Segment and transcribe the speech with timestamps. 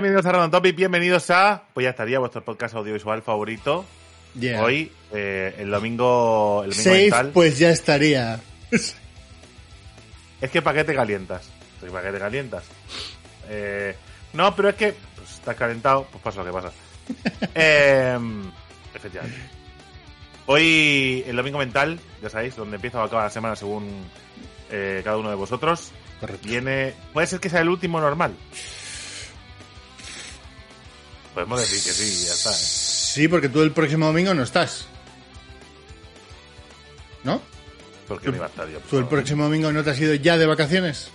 [0.00, 3.84] Bienvenidos a Random Topic, bienvenidos a, pues ya estaría, vuestro podcast audiovisual favorito.
[4.38, 4.62] Yeah.
[4.62, 7.30] Hoy, eh, el domingo, el domingo Safe, mental.
[7.34, 8.40] pues ya estaría.
[10.40, 11.50] Es que ¿para qué te calientas?
[11.80, 12.62] Pues, ¿Para qué te calientas?
[13.48, 13.96] Eh,
[14.34, 16.72] no, pero es que pues, estás calentado, pues pasa lo que pasa.
[17.56, 18.18] Eh,
[18.94, 19.40] efectivamente.
[20.46, 23.88] Hoy, el domingo mental, ya sabéis, donde empieza o acaba la semana según
[24.70, 25.90] eh, cada uno de vosotros.
[26.20, 26.46] Correcto.
[26.46, 26.94] Viene.
[27.12, 28.36] Puede ser que sea el último normal.
[31.44, 32.50] Podemos decir que sí, ya está.
[32.50, 32.54] ¿eh?
[32.58, 34.86] Sí, porque tú el próximo domingo no estás.
[37.22, 37.40] ¿No?
[38.08, 38.78] Porque me iba a estar yo.
[38.90, 41.10] ¿Tú el próximo domingo no te has ido ya de vacaciones?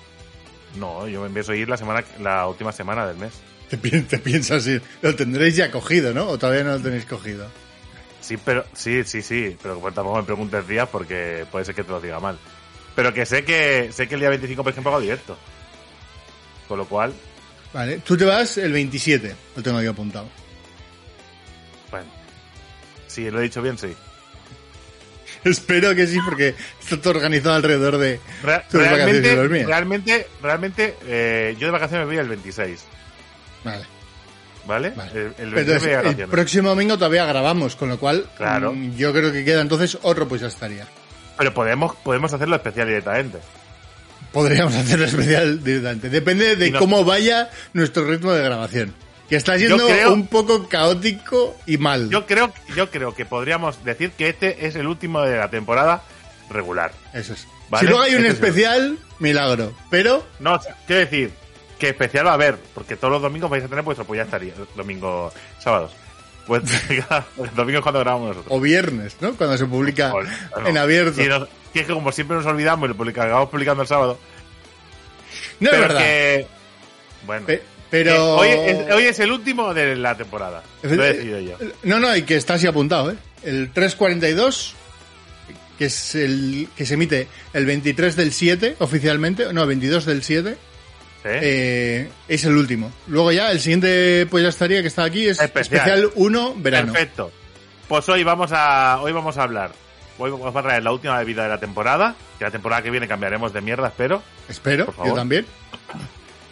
[0.75, 3.33] No, yo me empiezo a ir la semana, la última semana del mes.
[3.69, 4.81] Te, pi- te piensas ir.
[5.01, 6.27] Lo tendréis ya cogido, ¿no?
[6.29, 7.47] O todavía no lo tenéis cogido.
[8.21, 11.83] Sí, pero sí, sí, sí, pero pues tampoco me preguntes días porque puede ser que
[11.83, 12.37] te lo diga mal.
[12.95, 15.37] Pero que sé que sé que el día 25, por ejemplo, hago directo.
[16.67, 17.13] Con lo cual,
[17.73, 17.97] Vale.
[17.99, 19.35] Tú te vas el 27.
[19.55, 20.27] Lo tengo yo apuntado.
[21.91, 22.07] bueno.
[23.07, 23.93] Sí, lo he dicho bien, sí.
[25.43, 29.67] Espero que sí, porque está todo organizado alrededor de Re- tus vacaciones realmente, mías.
[29.67, 32.83] realmente, realmente, eh, yo de vacaciones me voy el 26,
[33.63, 33.83] Vale.
[34.65, 34.89] ¿vale?
[34.91, 35.11] vale.
[35.11, 36.29] El, el 26 Pero me voy entonces, de el vacaciones.
[36.29, 38.71] próximo domingo todavía grabamos, con lo cual Claro.
[38.73, 40.87] mm, yo creo que queda entonces otro, pues ya estaría.
[41.37, 43.39] Pero podemos, podemos hacerlo especial directamente.
[44.33, 46.09] Podríamos hacerlo especial directamente.
[46.09, 48.93] Depende de no- cómo vaya nuestro ritmo de grabación.
[49.29, 52.09] Que está siendo creo- un poco caótico y mal.
[52.09, 56.03] Yo creo, yo creo que podríamos decir que este es el último de la temporada
[56.49, 56.91] regular.
[57.13, 57.47] Eso es.
[57.69, 59.73] Vale, Si luego hay un este es especial, milagro.
[59.89, 61.31] Pero, No, quiero decir
[61.79, 64.23] que especial va a haber, porque todos los domingos vais a tener vuestro, pues ya
[64.23, 65.91] estaría, domingo, sábados.
[66.45, 66.61] Pues
[67.55, 68.53] domingo es cuando grabamos nosotros.
[68.55, 69.33] o viernes, ¿no?
[69.35, 70.29] Cuando se publica Bueno,
[70.65, 71.21] en abierto.
[71.23, 74.19] Nos- que es que como siempre nos olvidamos y lo publica- acabamos publicando el sábado.
[75.59, 75.99] No es verdad.
[75.99, 76.47] que.
[77.25, 77.45] Bueno.
[77.45, 78.35] Pe- pero.
[78.37, 80.63] hoy, es, hoy es el último de la temporada.
[80.81, 81.57] Lo he decidido yo.
[81.83, 83.15] No, no, y que está así apuntado, ¿eh?
[83.43, 84.73] El 342,
[85.77, 90.57] que es el que se emite el 23 del 7 oficialmente, no, 22 del 7.
[91.23, 91.29] ¿Sí?
[91.29, 92.91] Eh, es el último.
[93.07, 95.77] Luego ya, el siguiente, pues ya estaría, que está aquí, es Especial.
[95.79, 96.91] especial 1, verano.
[96.93, 97.31] Perfecto.
[97.87, 99.71] Pues hoy vamos a hoy vamos a hablar.
[100.17, 102.15] Hoy vamos a traer la última bebida de la temporada.
[102.37, 104.21] Que la temporada que viene cambiaremos de mierda, espero.
[104.47, 105.09] Espero, Por favor.
[105.11, 105.45] yo también.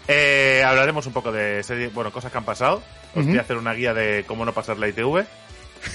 [0.07, 2.81] Eh, hablaremos un poco de serie, bueno, cosas que han pasado.
[3.15, 5.25] Os voy a hacer una guía de cómo no pasar la ITV,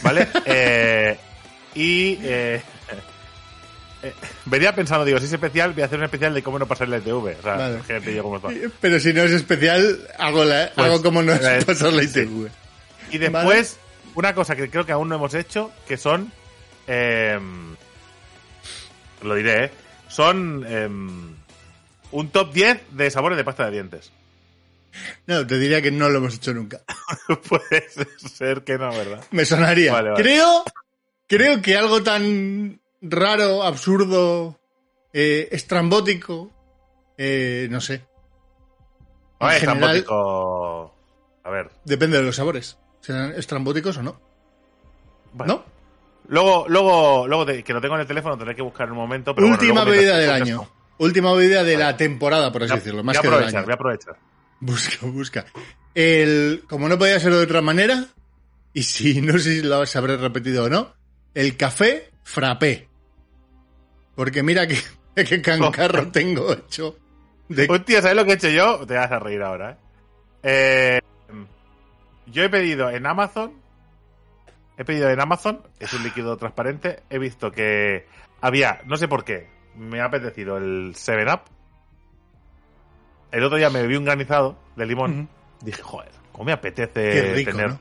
[0.03, 0.29] ¿vale?
[0.47, 1.19] Eh,
[1.75, 2.63] y eh,
[4.03, 4.13] eh,
[4.47, 6.89] venía pensando, digo, si es especial, voy a hacer un especial de cómo no pasar
[6.89, 7.39] la ITV.
[7.39, 7.75] O sea, Vale.
[7.75, 8.41] imagínate yo cómo.
[8.81, 12.03] Pero si no es especial, hago, la, Pues, hago como no es eh, pasar la
[12.03, 12.21] sí.
[12.21, 12.49] ITV.
[13.11, 13.79] Y después,
[14.15, 16.33] una cosa que creo que aún no hemos hecho, que son.
[16.87, 17.39] Eh,
[19.23, 19.71] lo diré, ¿eh?
[20.09, 20.65] Son.
[20.67, 20.89] eh,
[22.13, 24.13] un top 10 de sabores de pasta de dientes.
[25.27, 26.81] No, te diría que no lo hemos hecho nunca.
[27.49, 27.89] Puede
[28.19, 29.25] ser que no, ¿verdad?
[29.33, 29.93] Me sonaría.
[29.93, 30.23] Vale, vale.
[30.23, 30.65] Creo,
[31.27, 34.59] creo que algo tan raro, absurdo,
[35.13, 36.51] eh, estrambótico,
[37.19, 38.03] eh, no sé.
[39.41, 40.95] A ver, En general- estrambótico.
[41.45, 41.71] A ver.
[41.85, 42.79] Depende de los sabores.
[43.01, 44.21] ¿Serán estrambóticos o no?
[45.45, 45.65] ¿No?
[46.29, 49.35] Luego, luego, luego de- que lo tengo en el teléfono, tendré que buscar un momento.
[49.35, 50.69] Pero Última bebida del año.
[50.99, 52.99] Última bebida de la temporada, por así Voy decirlo.
[52.99, 53.65] voy Más a que del aprovechar, año.
[53.67, 54.17] voy a aprovechar.
[54.61, 55.45] Busca, busca.
[55.95, 58.07] El, como no podía ser de otra manera,
[58.73, 60.93] y si no sé si lo habré repetido o no,
[61.35, 62.89] el café frappé.
[64.15, 64.79] Porque mira que,
[65.25, 66.97] que cancarro tengo hecho.
[67.49, 68.87] De, Hostia, ¿sabes lo que he hecho yo?
[68.87, 69.77] Te vas a reír ahora, ¿eh?
[70.43, 71.01] Eh,
[72.27, 73.53] Yo he pedido en Amazon.
[74.79, 77.03] He pedido en Amazon, es un líquido transparente.
[77.09, 78.07] He visto que
[78.41, 81.43] había, no sé por qué, me ha apetecido el 7-Up.
[83.33, 85.29] El otro día me bebí un granizado de limón.
[85.63, 87.79] Dije, joder, cómo me apetece rico, tener ¿no?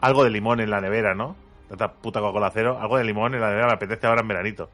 [0.00, 1.36] algo de limón en la nevera, ¿no?
[1.68, 4.70] Tanta puta Coca-Cola cero, algo de limón en la nevera me apetece ahora en veranito.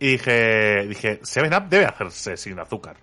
[0.00, 2.96] Y dije, dije, 7-Up debe hacerse sin azúcar.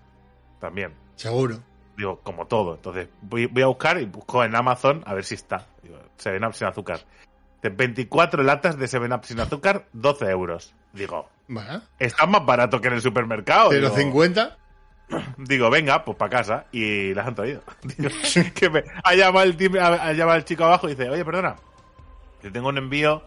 [0.59, 0.93] También.
[1.15, 1.59] Seguro.
[1.97, 2.75] Digo, como todo.
[2.75, 5.67] Entonces, voy, voy a buscar y busco en Amazon a ver si está.
[5.83, 6.99] Digo, 7-Up sin azúcar.
[7.61, 10.73] De 24 latas de 7-Up sin azúcar, 12 euros.
[10.93, 11.29] Digo,
[11.99, 13.71] está más barato que en el supermercado.
[13.71, 14.55] Digo, 0,50.
[15.37, 16.65] digo, venga, pues para casa.
[16.71, 17.61] Y las han traído.
[17.97, 18.09] Digo,
[18.53, 21.55] que me, ha, llamado el ha, ha llamado el chico abajo y dice, oye, perdona,
[22.41, 23.23] que tengo un envío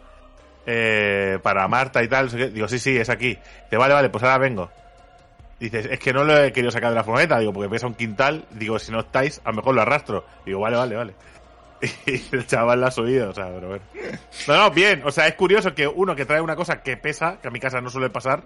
[0.65, 2.29] eh, para Marta y tal.
[2.53, 3.37] Digo, sí, sí, es aquí.
[3.63, 4.69] Dice, vale, vale, pues ahora vengo.
[5.59, 7.95] Dices, es que no lo he querido sacar de la furgoneta, digo, porque pesa un
[7.95, 8.45] quintal.
[8.51, 10.25] Digo, si no estáis, a lo mejor lo arrastro.
[10.45, 11.13] Digo, vale, vale, vale.
[12.05, 13.83] Y el chaval la ha subido, o sea, pero bueno.
[14.47, 15.01] No, no, bien.
[15.05, 17.59] O sea, es curioso que uno que trae una cosa que pesa, que a mi
[17.59, 18.43] casa no suele pasar,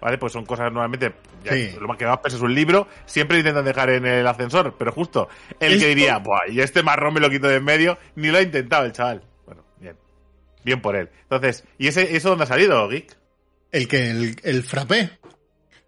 [0.00, 0.18] ¿vale?
[0.18, 1.14] Pues son cosas normalmente.
[1.44, 1.74] ya, Sí.
[1.80, 2.88] Lo más que más pesa es un libro.
[3.06, 5.28] Siempre intentan dejar en el ascensor, pero justo
[5.60, 8.28] el Esto- que diría, Buah, y este marrón me lo quito de en medio, ni
[8.28, 9.22] lo ha intentado el chaval.
[9.46, 9.96] Bueno, bien.
[10.64, 11.08] Bien por él.
[11.22, 13.16] Entonces, ¿y ese, eso dónde ha salido, Geek?
[13.72, 15.10] El que, el, el frappé.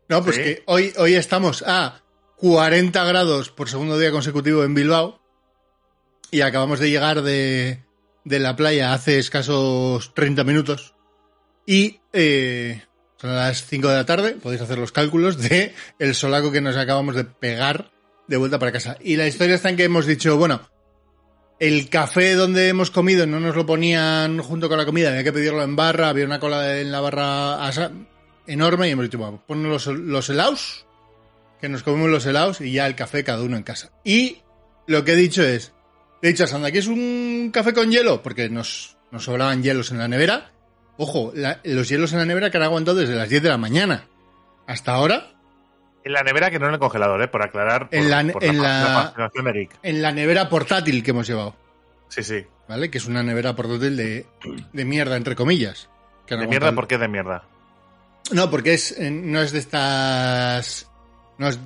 [0.08, 0.42] No, pues Sí.
[0.42, 2.02] que hoy, hoy estamos a
[2.36, 5.20] 40 grados por segundo día consecutivo en Bilbao
[6.30, 7.82] y acabamos de llegar de,
[8.24, 10.94] de la playa hace escasos 30 minutos
[11.66, 12.82] y eh,
[13.16, 16.76] son las 5 de la tarde, podéis hacer los cálculos de el solaco que nos
[16.76, 17.90] acabamos de pegar
[18.26, 18.96] de vuelta para casa.
[19.00, 20.62] Y la historia está en que hemos dicho, bueno,
[21.58, 25.32] el café donde hemos comido no nos lo ponían junto con la comida, había que
[25.32, 27.70] pedirlo en barra, había una cola en la barra
[28.46, 30.86] enorme y hemos dicho, bueno, ponnos los, los helados,
[31.60, 33.92] que nos comemos los helados y ya el café cada uno en casa.
[34.02, 34.38] Y
[34.86, 35.72] lo que he dicho es,
[36.22, 38.22] he dicho a Sandra, ¿quieres un café con hielo?
[38.22, 40.52] Porque nos, nos sobraban hielos en la nevera.
[40.96, 43.58] Ojo, la- los hielos en la nevera que han aguantado desde las 10 de la
[43.58, 44.06] mañana.
[44.66, 45.32] Hasta ahora,
[46.02, 47.28] En la nevera que no en el congelador, ¿eh?
[47.28, 47.90] Por aclarar.
[47.90, 51.54] Por, En la- por en la- de en la nevera portátil que hemos llevado.
[52.08, 52.46] Sí, sí.
[52.68, 52.90] ¿Vale?
[52.90, 54.26] Que es una nevera portátil de,
[54.72, 55.90] de mierda, entre comillas.
[56.26, 57.44] Que De mierda, ¿por qué de mierda?
[58.32, 60.88] No, porque es, eh, no es de estas.
[61.38, 61.58] No es.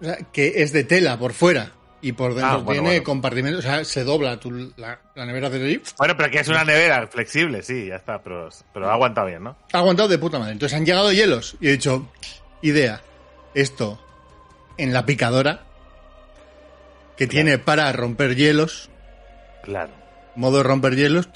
[0.00, 1.72] o sea, que es de tela por fuera.
[2.06, 3.04] Y por dentro Ah, bueno, tiene bueno.
[3.04, 3.64] compartimentos.
[3.64, 4.38] O sea, se dobla.
[4.38, 5.82] tú la, la nevera hace así.
[5.96, 9.42] Bueno, pero que es una nevera flexible, sí, ya está, pero, pero ha aguantado bien,
[9.42, 9.56] ¿no?
[9.72, 10.52] Ha aguantado de puta madre.
[10.52, 11.56] Entonces han llegado hielos.
[11.60, 12.06] Y he dicho,
[12.60, 13.00] idea.
[13.54, 13.98] Esto
[14.76, 15.62] en la picadora.
[17.16, 18.90] Que tiene para romper hielos.
[19.62, 19.92] Claro.
[20.34, 21.28] Modo romper hielos.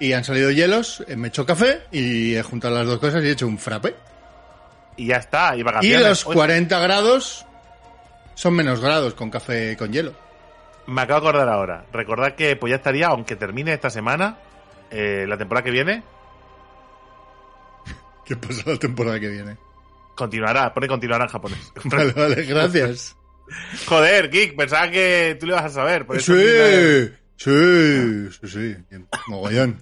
[0.00, 1.02] Y han salido hielos.
[1.08, 1.82] eh, Me he hecho café.
[1.92, 3.94] Y he juntado las dos cosas y he hecho un frappe.
[4.96, 6.02] Y ya está, y Y vacaciones.
[6.08, 7.46] los Oye, 40 grados
[8.34, 10.14] son menos grados con café con hielo.
[10.86, 11.86] Me acabo de acordar ahora.
[11.92, 14.38] Recordad que pues ya estaría, aunque termine esta semana,
[14.90, 16.02] eh, la temporada que viene,
[18.24, 19.56] ¿Qué pasa la temporada que viene?
[20.14, 20.72] continuará.
[20.74, 21.72] Pone continuará en japonés.
[21.84, 23.16] Vale, vale, gracias.
[23.86, 26.06] Joder, Geek, pensaba que tú lo ibas a saber.
[26.06, 28.96] por eso sí, sí, sí, sí.
[29.26, 29.78] Mogollón.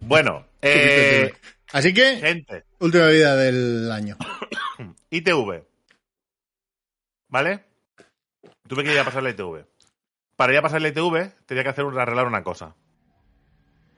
[0.00, 1.32] Bueno, eh,
[1.72, 4.16] Así que, gente, última vida del año.
[5.10, 5.62] ITV.
[7.32, 7.64] ¿Vale?
[8.68, 9.64] Tuve que ir a pasar la ITV.
[10.36, 12.74] Para ir a pasar la ITV, tenía que hacer un, arreglar una cosa.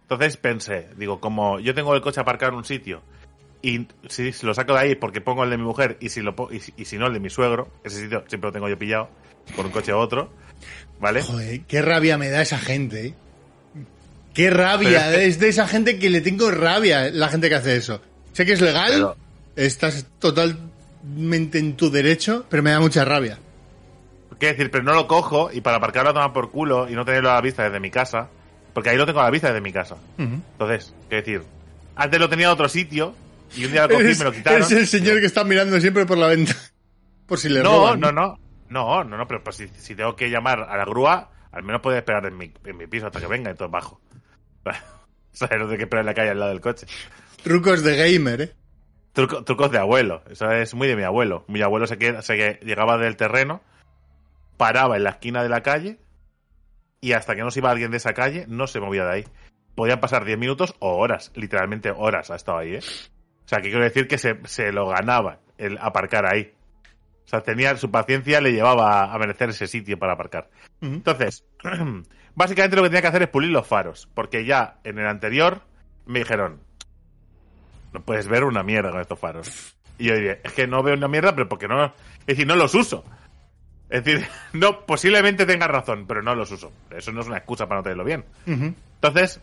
[0.02, 3.02] Entonces pensé, digo, como yo tengo el coche aparcado en un sitio
[3.60, 6.20] y si, si lo saco de ahí porque pongo el de mi mujer y si,
[6.20, 8.68] lo, y, si- y si no el de mi suegro, ese sitio siempre lo tengo
[8.68, 9.08] yo pillado
[9.56, 10.30] por un coche u otro,
[11.00, 11.22] ¿vale?
[11.22, 13.06] Joder, qué rabia me da esa gente.
[13.08, 13.14] ¿eh?
[14.32, 14.90] Qué rabia.
[14.90, 17.74] Pero es que- Es de esa gente que le tengo rabia, la gente que hace
[17.76, 18.00] eso.
[18.32, 19.16] Sé que es legal, Pero-
[19.56, 20.06] estás
[21.04, 23.38] totalmente en tu derecho, pero me da mucha rabia.
[24.38, 27.04] Quiero decir, pero no lo cojo y para aparcarlo a tomar por culo y no
[27.04, 28.28] tenerlo a la vista desde mi casa,
[28.72, 29.96] porque ahí lo tengo a la vista desde mi casa.
[30.18, 31.42] Entonces, quiero decir,
[31.94, 33.14] antes lo tenía en otro sitio
[33.56, 34.58] y un día lo cogí y me lo quitaron.
[34.58, 36.58] eres el señor que está mirando siempre por la ventana.
[37.26, 38.00] Por si le No, roban.
[38.00, 38.38] no, no.
[38.68, 41.80] No, no, no, pero pues si, si tengo que llamar a la grúa, al menos
[41.80, 44.00] puede esperar en mi, en mi piso hasta que venga, entonces bajo.
[45.32, 46.86] O sea, no tengo que esperar en la calle al lado del coche.
[47.42, 48.52] Trucos de gamer, ¿eh?
[49.14, 50.22] Truco- trucos de abuelo.
[50.30, 51.44] Eso es muy de mi abuelo.
[51.48, 53.62] Mi abuelo se, queda, se que llegaba del terreno,
[54.56, 55.98] paraba en la esquina de la calle
[57.00, 59.24] y hasta que no se iba alguien de esa calle, no se movía de ahí.
[59.74, 62.80] Podían pasar 10 minutos o horas, literalmente horas ha estado ahí, ¿eh?
[63.44, 66.52] O sea, que quiero decir que se, se lo ganaba el aparcar ahí.
[67.24, 70.50] O sea, tenía su paciencia le llevaba a, merecer ese sitio para aparcar.
[70.80, 71.44] Entonces,
[72.34, 75.62] básicamente lo que tenía que hacer es pulir los faros, porque ya en el anterior
[76.06, 76.60] me dijeron,
[77.94, 79.74] no puedes ver una mierda con estos faros.
[79.96, 81.92] Y yo diría, es que no veo una mierda, pero porque no, es
[82.26, 83.04] decir, no los uso.
[83.88, 86.72] Es decir, no, posiblemente tengas razón, pero no los uso.
[86.90, 88.24] Eso no es una excusa para no tenerlo bien.
[88.46, 89.40] Entonces,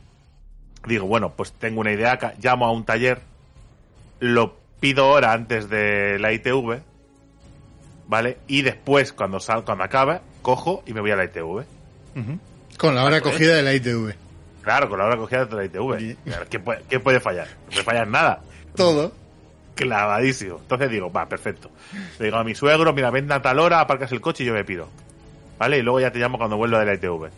[0.86, 3.22] digo, bueno, pues tengo una idea, acá, llamo a un taller,
[4.20, 6.82] lo pido hora antes de la ITV,
[8.08, 8.38] ¿vale?
[8.48, 11.64] Y después, cuando sal, cuando acabe, cojo y me voy a la ITV.
[12.78, 14.14] Con la hora cogida de la ITV.
[14.62, 16.16] Claro, con la hora cogida de la ITV.
[16.50, 17.48] ¿Qué puede, qué puede fallar?
[17.48, 18.42] No puede fallar nada.
[18.76, 19.12] Todo.
[19.76, 20.58] Clavadísimo.
[20.60, 21.72] Entonces digo, va, perfecto.
[22.20, 24.54] Le digo a mi suegro, mira, ven a tal hora, aparcas el coche y yo
[24.54, 24.88] me pido.
[25.58, 25.78] ¿Vale?
[25.80, 27.30] Y luego ya te llamo cuando vuelva de la ITV.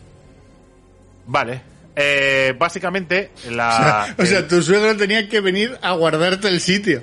[1.26, 1.60] Vale.
[1.96, 4.14] Eh, básicamente, la...
[4.18, 7.02] o sea, el- tu suegro tenía que venir a guardarte el sitio.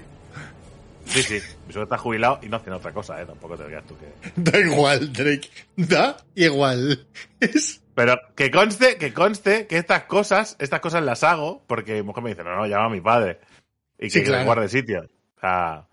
[1.05, 1.35] Sí, sí,
[1.67, 3.25] mi suegro está jubilado y no hace otra cosa, ¿eh?
[3.25, 4.31] Tampoco te tú que...
[4.35, 5.49] Da igual, Drake.
[5.75, 7.05] Da igual.
[7.39, 7.81] Es...
[7.95, 12.23] Pero que conste, que conste que estas cosas, estas cosas las hago porque mi mujer
[12.23, 13.39] me dice, no, no, llama a mi padre.
[13.97, 14.45] Y que, Sí, que claro.
[14.45, 15.09] guarde sitio.
[15.37, 15.87] O sea,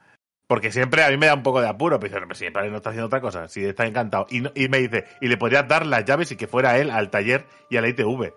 [0.46, 1.98] porque siempre a mí me da un poco de apuro.
[1.98, 4.26] Pero dice, no, pero si mi padre no está haciendo otra cosa, si está encantado.
[4.30, 6.90] Y, no- y me dice, y le podrías dar las llaves y que fuera él
[6.90, 8.32] al taller y a la ITV.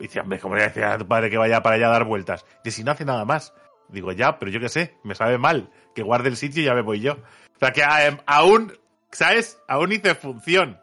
[0.00, 1.86] Y dice, hombre, ¿cómo le voy a decir a tu padre que vaya para allá
[1.86, 2.44] a dar vueltas?
[2.64, 3.54] Y si no hace nada más.
[3.88, 5.70] Digo, ya, pero yo qué sé, me sabe mal.
[5.94, 7.12] Que guarde el sitio y ya me voy yo.
[7.12, 8.72] O sea, que a- aún,
[9.12, 9.58] ¿sabes?
[9.68, 10.80] Aún hice función.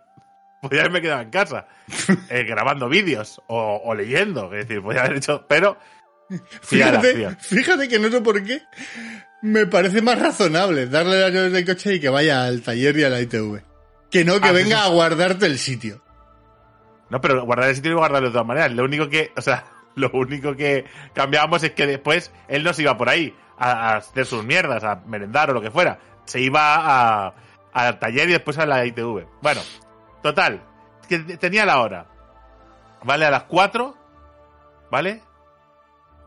[0.62, 1.68] Podría haberme quedado en casa
[2.30, 4.46] eh, grabando vídeos o, o leyendo.
[4.54, 5.46] Es decir, podría haber hecho.
[5.48, 5.78] Pero.
[6.62, 8.62] Fíjate, fíjate que no sé por qué.
[9.42, 13.04] Me parece más razonable darle las llaves del coche y que vaya al taller y
[13.04, 13.62] a la ITV.
[14.10, 16.02] Que no que Ah, venga a guardarte el sitio.
[17.10, 18.72] No, pero guardar el sitio y guardarlo de todas maneras.
[18.72, 19.32] Lo único que.
[19.36, 19.66] O sea,
[19.96, 23.96] lo único que cambiábamos es que después él no se iba por ahí a, a
[23.98, 26.00] hacer sus mierdas, a merendar o lo que fuera.
[26.26, 26.76] Se iba
[27.28, 27.34] a-
[27.74, 29.26] al taller y después a la ITV.
[29.42, 29.62] Bueno,
[30.24, 30.62] total.
[31.08, 32.06] Que tenía la hora.
[33.04, 33.26] ¿Vale?
[33.26, 33.98] A las 4.
[34.92, 35.22] ¿Vale?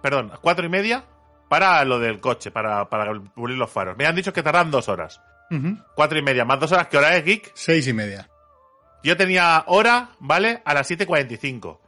[0.03, 1.05] Perdón, a las cuatro y media.
[1.49, 3.97] Para lo del coche, para, para pulir los faros.
[3.97, 5.21] Me han dicho que tardan dos horas.
[5.95, 7.53] Cuatro y media, más dos horas, ¿qué hora es, Geek?
[7.55, 8.29] Seis y media.
[9.05, 10.63] Yo tenía hora, ¿vale?
[10.65, 11.79] A las 7.45.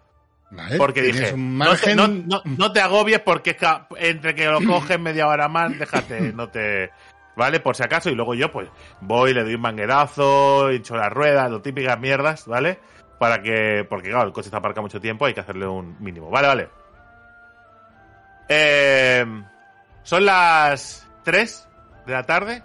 [0.53, 0.77] ¿Vale?
[0.77, 3.67] Porque dije, no, te, no- no- no te agobies porque es que
[3.99, 6.91] entre que lo coges media hora más, déjate, no te...
[7.37, 7.61] ¿Vale?
[7.61, 8.69] Por si acaso, y luego yo pues
[9.03, 12.79] voy, le doy un manguerazo, hincho las ruedas, lo típicas mierdas, ¿vale?
[13.19, 16.31] Para que, porque claro, el coche está aparcado mucho tiempo, hay que hacerle un mínimo.
[16.31, 16.69] Vale, vale.
[18.49, 19.25] Eh,
[20.03, 21.69] son las 3
[22.07, 22.63] de la tarde,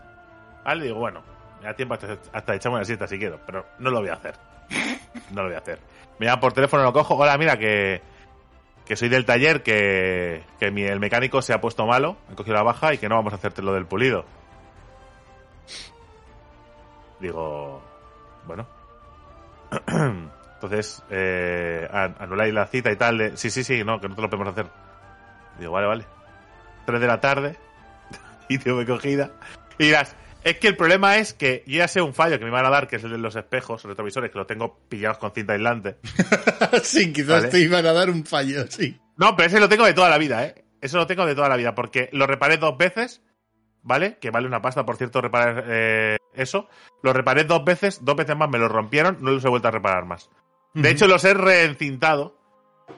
[0.63, 0.84] ¿vale?
[0.86, 1.22] Digo, bueno,
[1.60, 4.13] me da tiempo hasta, hasta echarme una siesta si quiero, pero no lo voy a
[4.13, 4.36] hacer.
[5.32, 5.80] No lo voy a hacer.
[6.20, 7.16] Me llaman por teléfono, lo cojo.
[7.16, 8.01] Hola, mira, que,
[8.86, 12.56] que soy del taller, que, que mi- el mecánico se ha puesto malo, ha cogido
[12.56, 14.25] la baja y que no vamos a hacerte lo del pulido.
[17.22, 17.82] Digo,
[18.46, 18.68] bueno.
[20.56, 23.18] Entonces, eh, an- anuláis la cita y tal.
[23.18, 24.68] De, sí, sí, sí, no, que no te lo podemos hacer.
[25.60, 26.06] Digo, vale, vale.
[26.86, 27.58] 3 de la tarde.
[28.50, 29.32] y tengo cogida.
[29.78, 32.51] Y dirás, es que el problema es que yo ya sé un fallo que me
[32.51, 35.32] van a dar, que es el de los espejos retrovisores, que lo tengo pillados con
[35.32, 35.98] cinta aislante.
[36.84, 37.48] sí, quizás Vale.
[37.50, 39.00] te iban a dar un fallo, sí.
[39.18, 40.66] No, pero ese lo tengo de toda la vida, ¿eh?
[40.82, 43.22] Eso lo tengo de toda la vida, porque lo reparé dos veces,
[43.84, 44.18] ¿vale?
[44.20, 46.68] Que vale una pasta, por cierto, reparar eh, eso.
[47.02, 49.72] Lo reparé dos veces, dos veces más me lo rompieron, no los he vuelto a
[49.72, 50.30] reparar más.
[50.74, 52.38] De hecho, los he reencintado,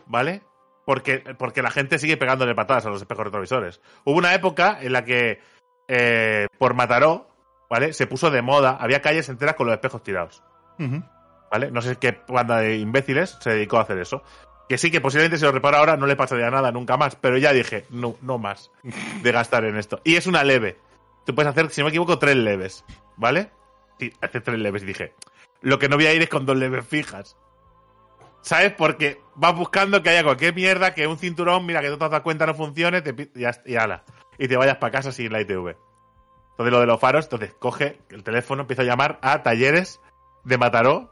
[0.06, 0.44] ¿vale?
[0.86, 3.82] Porque, porque la gente sigue pegándole patadas a los espejos retrovisores.
[4.04, 5.40] Hubo una época en la que,
[5.88, 7.30] eh, por Mataró,
[7.70, 7.94] ¿vale?
[7.94, 10.44] Se puso de moda, había calles enteras con los espejos tirados.
[11.54, 11.70] ¿vale?
[11.70, 14.24] No sé qué banda de imbéciles se dedicó a hacer eso.
[14.70, 17.38] Que sí, que posiblemente si lo repara ahora no le pasaría nada nunca más, pero
[17.38, 18.72] ya dije, no, no más
[19.22, 20.00] de gastar en esto.
[20.04, 20.78] Y es una leve.
[21.26, 22.86] Tú puedes hacer, si no me equivoco, tres leves,
[23.18, 23.52] ¿vale?
[24.00, 24.84] Sí, hace tres leves.
[24.84, 25.14] Y dije,
[25.62, 27.38] lo que no voy a ir es con dos leves fijas.
[28.42, 28.74] ¿Sabes?
[28.74, 32.24] Porque vas buscando que haya cualquier mierda, que un cinturón, mira, que tú te dado
[32.24, 34.04] cuenta no funcione, te, y, y ala.
[34.38, 35.76] Y te vayas para casa sin la ITV.
[36.54, 40.00] Entonces lo de los faros, entonces coge el teléfono, empieza a llamar a talleres
[40.44, 41.12] de Mataró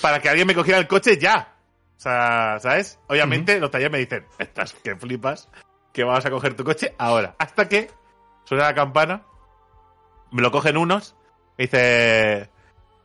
[0.00, 1.59] para que alguien me cogiera el coche ya.
[2.00, 2.98] O sea, ¿sabes?
[3.08, 5.50] Obviamente los talleres me dicen, estás que flipas,
[5.92, 7.34] que vamos a coger tu coche ahora.
[7.38, 7.90] Hasta que
[8.44, 9.20] suena la campana,
[10.30, 11.14] me lo cogen unos,
[11.58, 12.48] me dice,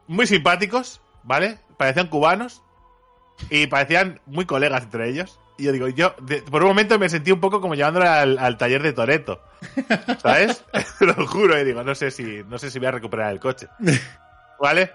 [0.08, 1.60] muy simpáticos, ¿vale?
[1.76, 2.64] Parecían cubanos
[3.50, 5.42] y parecían muy colegas entre ellos.
[5.58, 8.40] Y yo digo, yo de- por un momento me sentí un poco como llevándole al,
[8.40, 9.42] al taller de Toreto.
[10.22, 10.64] ¿Sabes?
[11.02, 13.68] Lo juro, y digo, no sé si, no sé si voy a recuperar el coche.
[14.62, 14.94] ¿Vale?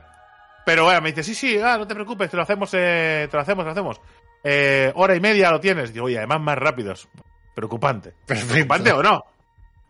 [0.64, 3.36] Pero bueno, me dice, sí, sí, ah, no te preocupes, te lo hacemos, eh, te
[3.36, 4.00] lo hacemos, te lo hacemos.
[4.42, 5.92] Eh, hora y media lo tienes.
[5.92, 7.08] Digo, y además más rápidos.
[7.54, 8.14] Preocupante.
[8.26, 8.52] Perfecto.
[8.52, 9.24] ¿Preocupante o no?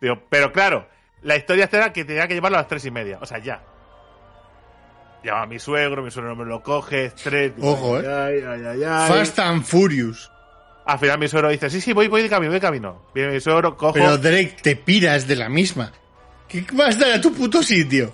[0.01, 0.89] Digo, pero claro,
[1.23, 3.19] la historia era que tenía que llevarlo a las tres y media.
[3.21, 3.63] O sea, ya.
[5.23, 7.13] Llama a mi suegro, mi suegro no me lo coge,
[7.55, 8.81] digo, Ojo, ay, ay.
[9.09, 10.31] Fast and Furious.
[10.87, 13.03] Al final mi suegro dice, sí, sí, voy, voy de camino, voy de camino.
[13.15, 13.93] Viene mi suegro, cojo...
[13.93, 15.93] Pero Drake, te piras de la misma.
[16.49, 18.13] ¿Qué vas a dar a tu puto sitio?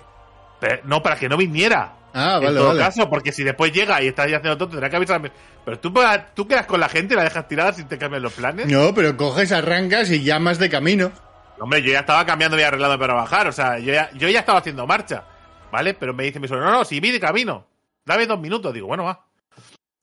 [0.59, 1.96] Pero no, para que no viniera.
[2.17, 2.79] Ah, en vale, todo vale.
[2.79, 5.31] caso, porque si después llega y está ahí haciendo todo, tendrá que avisarme.
[5.63, 5.93] Pero tú,
[6.33, 8.67] tú quedas con la gente y la dejas tirada sin te cambian los planes.
[8.67, 11.11] No, pero coges, arrancas y llamas de camino.
[11.59, 13.47] Hombre, yo ya estaba cambiando y arreglando para bajar.
[13.47, 15.23] O sea, yo ya, yo ya estaba haciendo marcha.
[15.71, 15.93] ¿Vale?
[15.93, 17.67] Pero me dice mi suegro, no, no, si vi de camino.
[18.05, 18.73] Dame dos minutos.
[18.73, 19.25] Digo, bueno, va.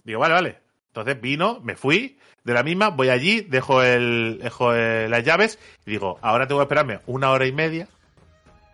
[0.05, 0.59] Digo, vale, vale.
[0.89, 5.93] Entonces vino, me fui de la misma, voy allí, dejo, el, dejo las llaves y
[5.93, 7.89] digo, ahora tengo que esperarme una hora y media.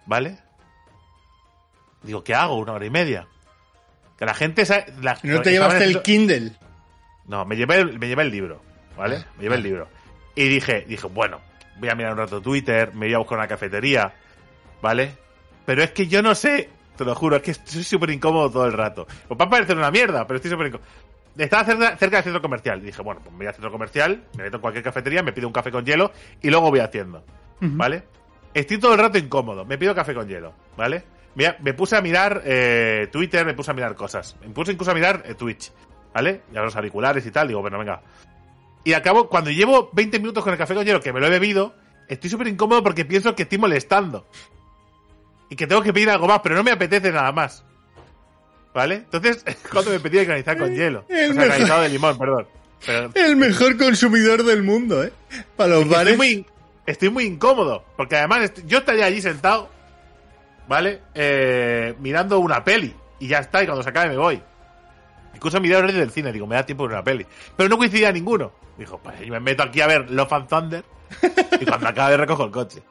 [0.07, 0.39] ¿Vale?
[2.03, 2.57] Digo, ¿qué hago?
[2.57, 3.27] Una hora y media.
[4.19, 4.65] Que la gente...
[4.65, 6.53] sabe- la- ¿No te llevaste el Kindle?
[7.27, 8.61] no, me llevé el, me llevé el libro,
[8.97, 9.25] ¿vale?
[9.25, 9.89] Ah, Me llevé el libro.
[10.35, 11.41] Y dije, dije, bueno,
[11.79, 14.13] voy a mirar un rato Twitter, me voy a buscar una cafetería.
[14.83, 15.13] ¿vale?
[15.67, 18.67] Pero es que yo no sé, te lo juro, es que estoy súper incómodo todo
[18.67, 19.07] el rato.
[19.29, 20.89] Pues va a parecer una mierda, pero estoy súper incómodo.
[21.37, 22.81] Estaba cerca, cerca del centro comercial.
[22.83, 25.33] Y dije, bueno, pues me voy al centro comercial, me meto en cualquier cafetería, me
[25.33, 27.25] pido un café con hielo y luego voy haciendo.
[27.61, 28.03] ¿Vale?
[28.55, 29.65] Estoy todo el rato incómodo.
[29.65, 31.05] Me pido café con hielo, ¿vale?
[31.35, 34.37] Me, me puse a mirar eh, Twitter, me puse a mirar cosas.
[34.41, 35.73] Me puse incluso a mirar eh, Twitch,
[36.13, 36.43] ¿vale?
[36.53, 37.49] Y a los auriculares y tal.
[37.49, 38.03] Digo, bueno, venga.
[38.85, 41.31] Y acabo, cuando llevo 20 minutos con el café con hielo, que me lo he
[41.31, 41.75] bebido,
[42.09, 44.27] estoy súper incómodo porque pienso que estoy molestando.
[45.49, 47.65] Y que tengo que pedir algo más, pero no me apetece nada más.
[48.73, 48.95] ¿Vale?
[48.97, 51.05] Entonces, cuando me pedí el granizado con hielo.
[51.09, 52.47] El O sea, granizado de limón, perdón.
[52.87, 55.13] Pero El mejor consumidor del mundo, ¿eh?
[55.57, 56.17] Para los estoy bares.
[56.17, 56.47] muy,
[56.87, 57.85] estoy muy incómodo.
[57.97, 59.69] Porque además yo estaría allí sentado,
[60.71, 61.01] ¿vale?
[61.15, 62.95] Eh, mirando una peli.
[63.19, 64.41] Y ya está, y cuando se acabe me voy.
[65.35, 67.27] Incluso miré horarios del cine, digo, me da tiempo de una peli.
[67.57, 68.53] Pero no coincidía ninguno.
[68.79, 70.85] Dijo, pues yo me meto aquí a ver Love and Thunder.
[71.61, 72.83] y cuando acabe recojo el coche.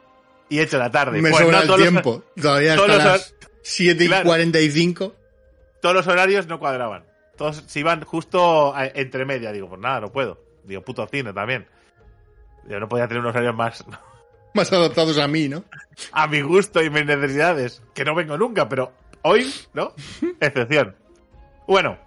[0.50, 1.22] Y he hecho la tarde.
[1.22, 2.22] Me Pues sobra no, el los- tiempo.
[2.40, 4.26] Todavía todos hasta los las 7 y Claro.
[4.26, 5.14] 45.
[5.80, 7.04] todos los horarios no cuadraban.
[7.38, 9.52] Todos se iban justo a- entre media.
[9.52, 10.38] Digo, pues nada, no puedo.
[10.64, 11.66] Digo, puto cine también.
[12.68, 13.84] Yo no podía tener unos horarios más
[14.54, 15.64] Más adaptados a mí, ¿no?
[16.12, 17.82] a mi gusto y mis necesidades.
[17.94, 18.92] Que no vengo nunca, pero
[19.22, 19.92] hoy, ¿no?
[20.40, 20.96] Excepción.
[21.66, 21.98] Bueno,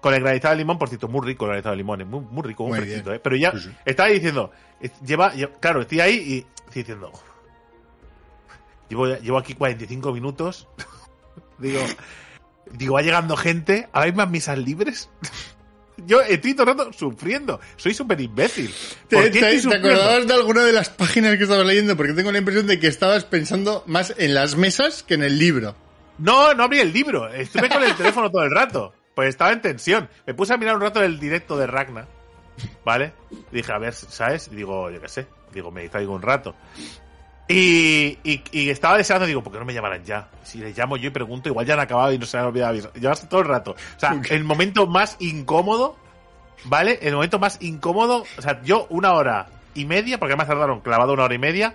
[0.00, 2.20] con el granizado de limón, por cierto, muy rico el granizado de limón, es muy,
[2.20, 3.14] muy rico, muy, Muy fresquito.
[3.14, 3.20] ¿eh?
[3.20, 3.70] Pero ya Sí, sí.
[3.84, 4.50] estaba diciendo,
[5.04, 7.20] lleva, claro, estoy ahí y estoy diciendo, "Uf,
[8.88, 10.68] llevo, llevo aquí 45 minutos.
[11.58, 11.80] digo,
[12.72, 15.08] digo, va llegando gente, ¿hay más misas libres?
[16.06, 18.72] Yo estoy todo el rato sufriendo, soy súper imbécil.
[19.10, 21.96] ¿Por ¿Te, te- acordabas de alguna de las páginas que estabas leyendo?
[21.96, 25.38] Porque tengo la impresión de que estabas pensando más en las mesas que en el
[25.38, 25.74] libro.
[26.18, 27.28] No, no abrí el libro.
[27.28, 28.92] Estuve con el teléfono todo el rato.
[29.14, 30.08] Pues estaba en tensión.
[30.26, 32.06] Me puse a mirar un rato el directo de Ragnar.
[32.84, 33.12] ¿Vale?
[33.52, 34.48] Dije, a ver, ¿sabes?
[34.52, 35.26] Y digo, yo qué sé.
[35.52, 36.54] Digo, me distraigo un rato.
[37.50, 40.28] Y, y, y estaba deseando, digo, ¿por qué no me llamarán ya?
[40.42, 42.70] Si les llamo yo y pregunto, igual ya han acabado y no se han olvidado
[42.70, 42.92] avisar.
[42.92, 43.70] Llevarse todo el rato.
[43.96, 45.96] O sea, el momento más incómodo,
[46.64, 46.98] ¿vale?
[47.00, 51.14] El momento más incómodo, o sea, yo una hora y media, porque además tardaron clavado
[51.14, 51.74] una hora y media,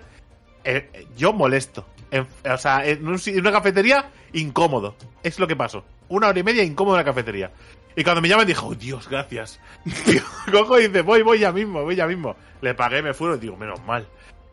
[0.62, 1.86] eh, yo molesto.
[2.12, 4.94] En- o sea, en, un en una cafetería, incómodo.
[5.24, 5.84] Es lo que pasó.
[6.08, 7.50] Una hora y media incómodo en la cafetería.
[7.96, 9.58] Y cuando me llaman dije, oh Dios, gracias.
[10.52, 12.36] Cojo y dice, voy, voy ya mismo, voy ya mismo.
[12.60, 14.06] Le pagué, me fueron, digo, menos mal.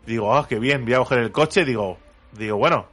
[0.06, 1.98] Digo, ah, qué bien, voy a coger el coche, digo,
[2.32, 2.86] digo, bueno,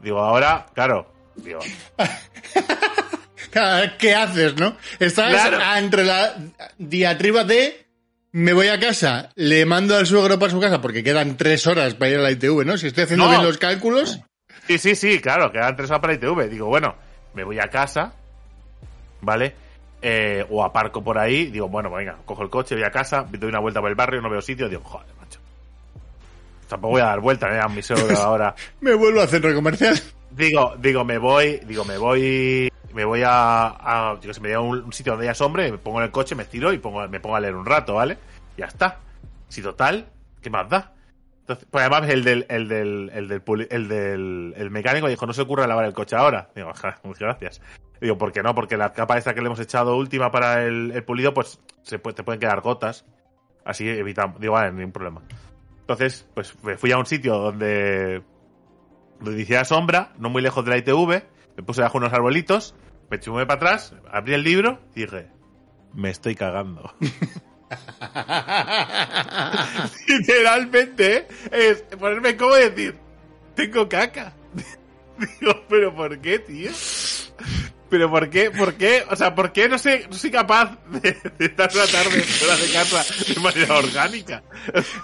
[0.00, 1.60] digo, ahora, claro, digo,
[3.98, 4.76] ¿Qué haces, no?
[4.98, 5.58] Estás Claro.
[5.78, 6.34] entre la
[6.78, 7.84] diatriba de
[8.32, 11.94] me voy a casa, le mando al suegro para su casa porque quedan tres horas
[11.94, 12.78] para ir a la ITV, ¿no?
[12.78, 13.30] Si estoy haciendo No.
[13.30, 14.20] bien los cálculos,
[14.68, 16.48] Sí, sí, sí, claro, quedan tres horas para ITV.
[16.48, 16.94] Digo, bueno,
[17.34, 18.14] me voy a casa,
[19.20, 19.54] ¿vale?
[20.00, 23.50] Eh, o aparco por ahí, digo, bueno, venga, cojo el coche, voy a casa, doy
[23.50, 25.40] una vuelta por el barrio, no veo sitio, digo, joder, macho.
[26.72, 27.60] Tampoco voy a dar vuelta, ¿eh?
[27.60, 28.54] A mi suegro ahora.
[28.80, 29.94] me vuelvo al centro comercial.
[30.30, 34.48] Digo, digo, me voy, digo, me voy, me voy a, a yo que sé, me
[34.48, 36.78] voy a un, sitio donde haya sombra, me pongo en el coche, me estiro y
[36.78, 38.16] pongo, me pongo a leer un rato, ¿vale?
[38.56, 39.00] Ya está.
[39.48, 40.06] Si total,
[40.40, 40.94] ¿qué más da?
[41.40, 45.34] Entonces, pues además el del, el del, el del, el del, el mecánico dijo, no
[45.34, 46.48] se ocurre lavar el coche ahora.
[46.56, 47.60] Digo, "Ja, muchas gracias.
[48.00, 48.54] Digo, ¿por qué no?
[48.54, 51.98] Porque la capa esta que le hemos echado última para el, el pulido, pues se
[51.98, 53.04] puede- te pueden quedar gotas.
[53.62, 55.20] Así evitamos, digo, vale, ningún problema.
[55.82, 58.22] Entonces, pues me fui a un sitio donde
[59.22, 61.22] donde hiciera sombra, no muy lejos de la ITV,
[61.56, 62.74] me puse bajo unos arbolitos,
[63.10, 65.28] me chumé para atrás, abrí el libro y dije,
[65.94, 66.92] me estoy cagando.
[70.08, 72.96] Literalmente, es ponerme como decir,
[73.54, 74.34] tengo caca.
[75.40, 76.70] Digo, pero ¿por qué, tío?
[77.92, 78.50] Pero ¿por qué?
[78.50, 79.04] ¿Por qué?
[79.10, 82.56] O sea, ¿por qué no, sé, no soy capaz de, de estar una tarde fuera
[82.56, 84.42] de casa de manera orgánica?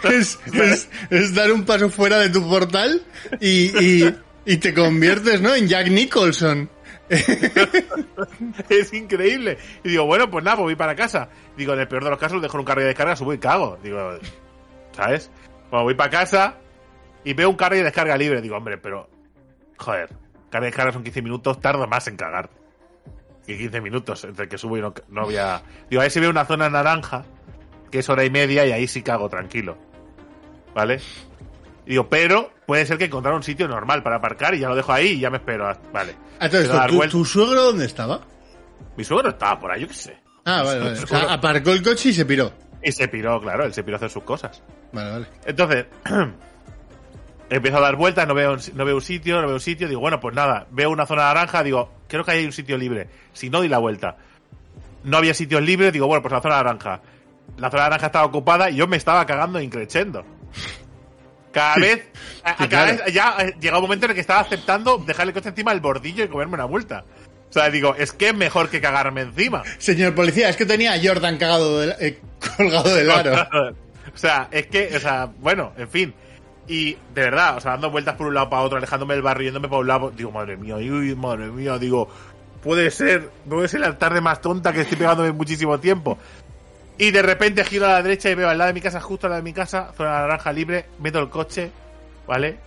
[0.04, 3.02] es, es- es dar un paso fuera de tu portal
[3.40, 4.14] y, y-
[4.46, 5.54] y te conviertes, ¿no?
[5.54, 6.70] En Jack Nicholson.
[8.70, 9.58] es increíble.
[9.84, 11.28] Y digo, bueno, pues nada, pues voy para casa.
[11.58, 13.78] Digo, en el peor de los casos, dejo un carro de descarga, subo y cago.
[13.82, 14.18] Digo,
[14.96, 15.30] ¿sabes?
[15.70, 16.56] Bueno, voy para casa
[17.24, 18.40] y veo un carro de descarga libre.
[18.40, 19.10] Digo, hombre, pero,
[19.76, 20.08] joder,
[20.50, 22.48] carga de descarga son 15 minutos, tarda más en cagar.
[23.48, 25.62] Que 15 minutos entre que subo y no, no voy a...
[25.88, 27.24] Digo, ahí se ve una zona naranja,
[27.90, 29.78] que es hora y media, y ahí sí cago tranquilo.
[30.74, 31.00] ¿Vale?
[31.86, 34.76] Y digo, pero puede ser que encontrar un sitio normal para aparcar y ya lo
[34.76, 35.66] dejo ahí y ya me espero.
[35.66, 36.14] a- Vale.
[36.38, 38.20] A todo Quiero esto, dar ¿tu, suegro dónde estaba?
[38.98, 40.18] Mi suegro estaba por ahí, yo qué sé.
[40.44, 40.92] Ah, vale, vale.
[40.92, 41.18] O Seguro.
[41.20, 42.52] sea, aparcó el coche y se piró.
[42.82, 44.62] Y se piró, claro, él se piró a hacer sus cosas.
[44.92, 45.26] Vale, vale.
[45.46, 45.86] Entonces,
[47.50, 50.00] empiezo a dar vueltas, no veo, no veo un sitio, no veo un sitio, digo,
[50.00, 53.08] bueno, pues nada, veo una zona naranja, digo, creo que ahí hay un sitio libre.
[53.32, 54.16] Si no, di la vuelta.
[55.04, 57.00] No había sitios libres, digo, bueno, pues la zona naranja.
[57.56, 60.24] La zona naranja estaba ocupada y yo me estaba cagando increchendo.
[61.52, 62.06] Cada vez,
[62.44, 64.98] a- a Sí, cada vez ya eh, llega un momento en el que estaba aceptando
[64.98, 67.04] dejarle el coche encima del bordillo y comerme una multa.
[67.48, 69.62] O sea, digo, es que es mejor que cagarme encima.
[69.78, 72.18] Señor policía, es que tenía a Jordan cagado del- eh,
[72.56, 73.48] colgado del aro.
[74.14, 76.14] o sea, es que, o sea, bueno, en fin.
[76.68, 79.46] Y de verdad, o sea, dando vueltas por un lado para otro, alejándome del barrio,
[79.46, 82.08] yéndome para un lado, digo, madre mía, uy, madre mía, digo,
[82.62, 86.18] puede ser, puede ser la tarde más tonta que estoy pegándome muchísimo tiempo.
[86.98, 89.26] Y de repente giro a la derecha y veo al lado de mi casa, justo
[89.26, 91.70] al lado de mi casa, zona naranja libre, meto el coche,
[92.26, 92.58] ¿vale?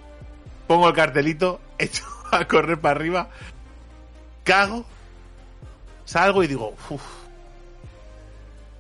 [0.68, 3.30] Pongo el cartelito, echo a correr para arriba,
[4.44, 4.84] cago,
[6.06, 7.02] salgo y digo, uff,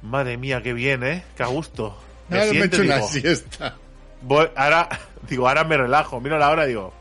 [0.01, 1.23] madre mía, qué bien, ¿eh?
[1.35, 1.95] Qué a gusto.
[2.29, 3.75] Me Ahora me siento, echo una siesta.
[4.21, 4.87] voy- ahora,
[5.27, 6.93] digo, ahora me relajo, miro la hora digo,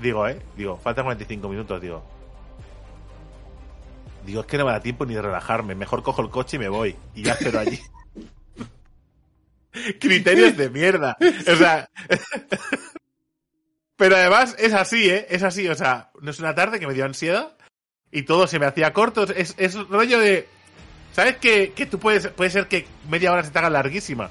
[0.00, 0.40] digo, ¿eh?
[0.56, 2.02] Digo, faltan 45 minutos, digo.
[4.24, 5.74] Digo, es que no me da tiempo ni de relajarme.
[5.74, 6.96] Mejor cojo el coche y me voy.
[7.14, 7.80] Y ya espero allí.
[10.00, 11.16] Criterios de mierda.
[11.20, 11.88] O sea.
[13.96, 15.26] Pero además es así, ¿eh?
[15.30, 15.68] Es así.
[15.68, 17.56] O sea, no es una tarde que me dio ansiedad.
[18.10, 19.22] Y todo se me hacía corto.
[19.32, 20.48] Es, es rollo de.
[21.12, 22.26] ¿Sabes que, que tú puedes.
[22.28, 24.30] Puede ser que media hora se te haga larguísima.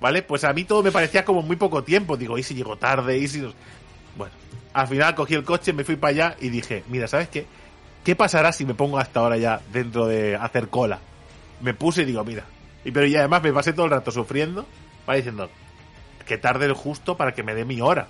[0.00, 0.22] ¿Vale?
[0.22, 2.16] Pues a mí todo me parecía como muy poco tiempo.
[2.16, 3.18] Digo, ¿y si llego tarde?
[3.18, 3.52] ¿Y si no?
[4.16, 4.34] Bueno,
[4.74, 7.46] al final cogí el coche, me fui para allá y dije, mira, ¿sabes qué?
[8.04, 11.00] ¿Qué pasará si me pongo hasta ahora ya dentro de hacer cola?
[11.60, 12.44] Me puse y digo, mira.
[12.84, 14.66] Y pero y además me pasé todo el rato sufriendo,
[15.08, 15.50] va diciendo
[16.26, 18.06] que tarde el justo para que me dé mi hora.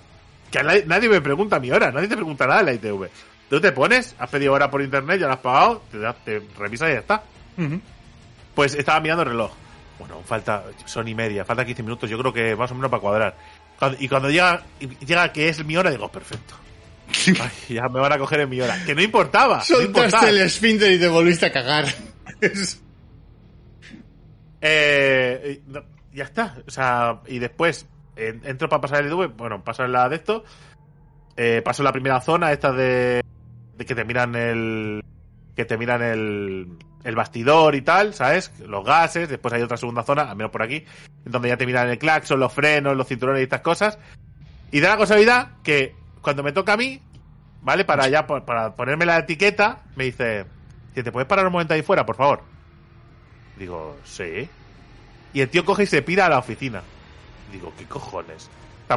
[0.51, 3.09] Que nadie, nadie me pregunta mi hora, nadie te pregunta nada en la ITV.
[3.49, 6.89] Tú te pones, has pedido hora por internet, ya la has pagado, te, te revisas
[6.89, 7.23] y ya está.
[8.53, 9.51] Pues estaba mirando el reloj.
[9.99, 13.01] Bueno, falta, son y media, falta 15 minutos, yo creo que más o menos para
[13.01, 13.35] cuadrar.
[13.79, 14.63] Cuando- y cuando llega,
[15.05, 16.55] llega que es mi hora, digo, perfecto.
[17.39, 18.77] Ay, ya me van a coger en mi hora.
[18.85, 19.57] Que no importaba.
[19.57, 19.63] no.
[19.63, 21.85] Soltaste el esfínter y te volviste a cagar.
[24.61, 25.81] Eh, no,
[26.11, 26.57] ya está.
[26.67, 30.15] O sea, y después en- entro para pasar el ITV, bueno, paso en la de
[30.15, 30.43] esto.
[31.35, 33.21] Eh, paso en la primera zona, esta de,
[33.77, 35.03] de que te miran el.
[35.55, 36.67] que te miran el.
[37.07, 38.51] El bastidor y tal, ¿sabes?
[38.59, 39.29] Los gases.
[39.29, 40.83] Después hay otra segunda zona, al menos por aquí,
[41.23, 43.97] donde ya te miran el claxon, los frenos, los cinturones y estas cosas.
[44.71, 47.01] Y da la casualidad que cuando me toca a mí,
[47.61, 47.85] ¿vale?
[47.85, 50.45] Para ya, para ponerme la etiqueta, me dice,
[50.93, 52.43] "Tío, ¿te puedes parar un momento ahí fuera, por favor?
[53.55, 54.49] Digo, sí.
[55.33, 56.81] Y el tío coge y se pira a la oficina.
[57.53, 58.49] Digo, ¿qué cojones?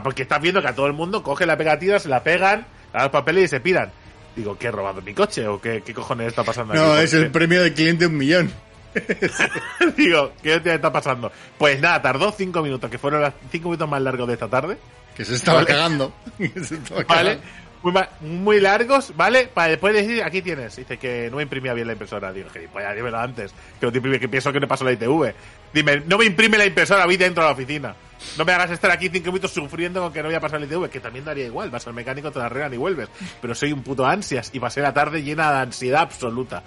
[0.03, 3.03] Porque estás viendo que a todo el mundo coge la pegatina, se la pegan, dan
[3.03, 3.93] los papeles y se piran.
[4.37, 5.47] Digo, ¿qué he robado mi coche?
[5.49, 6.75] ¿O qué, qué cojones está pasando?
[6.75, 8.51] No, es el premio de cliente un millón.
[9.97, 11.31] Digo, ¿qué te está pasando?
[11.59, 14.79] Pues nada, tardó cinco minutos, que fueron los cinco minutos más largos de esta tarde.
[15.17, 15.69] Que se estaba Vale.
[15.69, 16.13] cagando.
[16.39, 17.39] Que se estaba ¿Vale?
[17.39, 17.61] cagando.
[17.83, 19.49] Muy, muy largos, ¿vale?
[19.53, 20.77] Para después decir, aquí tienes.
[20.77, 22.31] Dice que no me imprimía bien la impresora.
[22.33, 23.53] Digo, gilipollas, dímelo antes.
[23.81, 25.33] Que no te imprime, que pienso que no pasó la ITV.
[25.73, 27.95] Dime, no me imprime la impresora, voy dentro de la oficina.
[28.39, 30.67] No me hagas estar aquí cinco minutos sufriendo con que no voy a pasar la
[30.67, 31.71] ITV, que también daría igual.
[31.71, 33.09] Vas al mecánico, te la arreglan y vuelves.
[33.41, 36.63] Pero soy un puto ansias y pasé la tarde llena de ansiedad absoluta.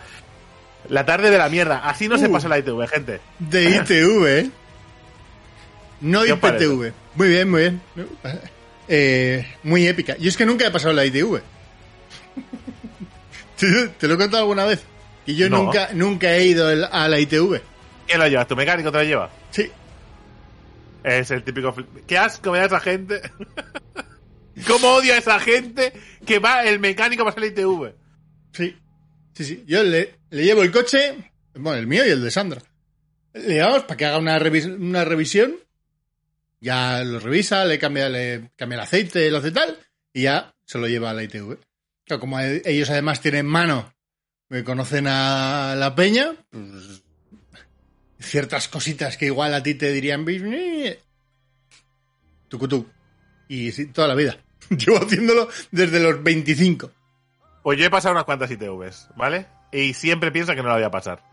[0.90, 1.80] La tarde de la mierda.
[1.88, 2.32] Así no se Uh.
[2.34, 3.22] pasa la ITV, gente.
[3.40, 4.50] De ITV, ¿eh?
[6.02, 6.66] No ¿Qué os parece?
[6.66, 6.94] IPTV.
[7.16, 7.82] Muy bien, muy bien.
[8.90, 10.18] Eh, muy épica.
[10.18, 11.40] Yo es que nunca he pasado la ITV.
[13.58, 14.84] ¿Te, te lo he contado alguna vez?
[15.26, 15.64] Y yo No.
[15.64, 17.62] nunca, nunca he ido el- a la ITV.
[18.08, 18.48] ¿Quién lo llevas?
[18.48, 19.30] ¿Tu mecánico te lo lleva?
[19.52, 19.72] Sí.
[21.04, 21.76] Es el típico.
[22.08, 23.22] ¿Qué asco me da esa gente?
[24.68, 25.94] ¿Cómo odio a esa gente
[26.26, 27.94] que va el mecánico para la ITV?
[28.54, 28.78] Sí.
[29.34, 29.64] Sí, sí.
[29.68, 32.62] Yo le, le llevo el coche, bueno, el mío y el de Sandra.
[33.34, 35.56] Le llevamos para que haga una, revis- una revisión.
[36.62, 39.78] Ya lo revisa, le cambia, le cambia el aceite, lo hace tal,
[40.14, 41.58] y ya se lo lleva a la ITV.
[42.20, 43.92] Como e- ellos además tienen mano,
[44.50, 47.03] me conocen a la peña, pues,
[48.24, 50.26] ciertas cositas que igual a ti te dirían,
[52.48, 52.88] tucutú.
[53.48, 54.38] Y sí, toda la vida.
[54.70, 56.92] Llevo haciéndolo desde los 25.
[57.62, 59.46] Pues yo he pasado unas cuantas ITVs, ¿vale?
[59.72, 61.24] Y siempre pienso que no la voy a pasar.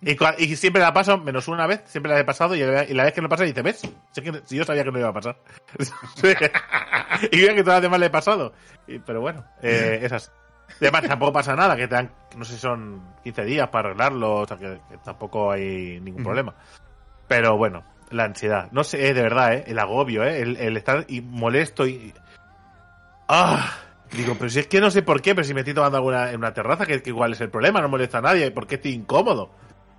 [0.00, 2.94] Y, y siempre la paso, menos una vez, siempre la he pasado, y la, y
[2.94, 3.80] la vez que no pasa, dice, ¿ves?
[3.80, 5.38] Si, si yo sabía que no iba a pasar.
[7.32, 8.52] y mira que todas las demás la he pasado.
[8.86, 10.30] Y- pero bueno, eh, esas.
[10.80, 14.36] Además, tampoco pasa nada, que te dan, no sé si son 15 días para arreglarlo,
[14.36, 16.54] o sea, que, que tampoco hay ningún problema.
[17.28, 18.68] Pero bueno, la ansiedad.
[18.72, 19.64] No sé, eh, de verdad, ¿eh?
[19.66, 20.40] El agobio, ¿eh?
[20.40, 22.12] El, el estar y molesto y...
[23.28, 23.78] ¡Ah!
[24.12, 26.30] Digo, pero si es que no sé por qué, pero si me estoy tomando alguna
[26.30, 28.74] en una terraza, que, que igual es el problema, no molesta a nadie, ¿por qué
[28.74, 29.50] estoy incómodo?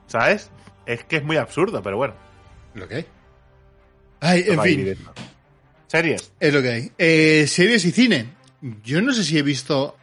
[0.05, 0.51] ¿Sabes?
[0.85, 2.13] Es que es muy absurdo, pero bueno.
[2.75, 3.05] Lo que hay.
[4.19, 4.97] Ay, en fin.
[5.87, 6.31] Series.
[6.39, 6.91] Es lo que hay.
[6.97, 8.33] Eh, series y cine.
[8.83, 9.97] Yo no sé si he visto.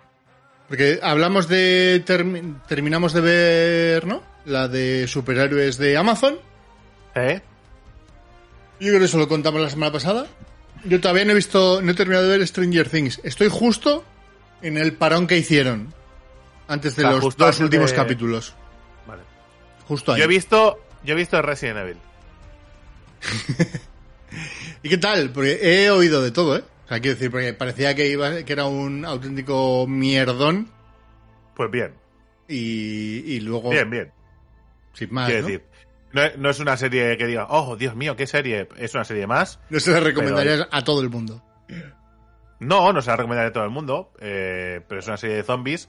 [0.70, 2.02] Porque hablamos de.
[2.06, 4.22] termi- terminamos de ver, ¿no?
[4.46, 6.38] La de superhéroes de Amazon.
[7.16, 7.42] ¿Eh?
[8.78, 10.26] Yo creo que eso lo contamos la semana pasada.
[10.84, 13.20] Yo todavía no he visto, no he terminado de ver Stranger Things.
[13.24, 14.04] Estoy justo
[14.62, 15.92] en el parón que hicieron
[16.68, 18.54] antes de O sea, los dos últimos capítulos.
[19.08, 19.22] Vale.
[19.88, 20.18] Justo ahí.
[20.20, 21.96] Yo he visto, yo he visto Resident Evil.
[24.84, 25.30] ¿Y qué tal?
[25.30, 26.64] Porque he oído de todo, ¿eh?
[26.90, 30.68] Sea, quiero decir, porque parecía que iba, que era un auténtico mierdón
[31.54, 31.94] Pues bien,
[32.48, 34.12] y, y luego, bien, bien.
[34.92, 35.46] sin más, Quiero ¿no?
[35.48, 35.64] decir,
[36.12, 38.68] no, es- no es una serie que diga, oh, Dios mío, qué serie.
[38.76, 39.60] Es una serie más.
[39.70, 41.40] No se la recomendarías a todo el mundo.
[42.58, 45.42] No, no se la recomendaría a todo el mundo, eh, pero es una serie de
[45.44, 45.88] zombies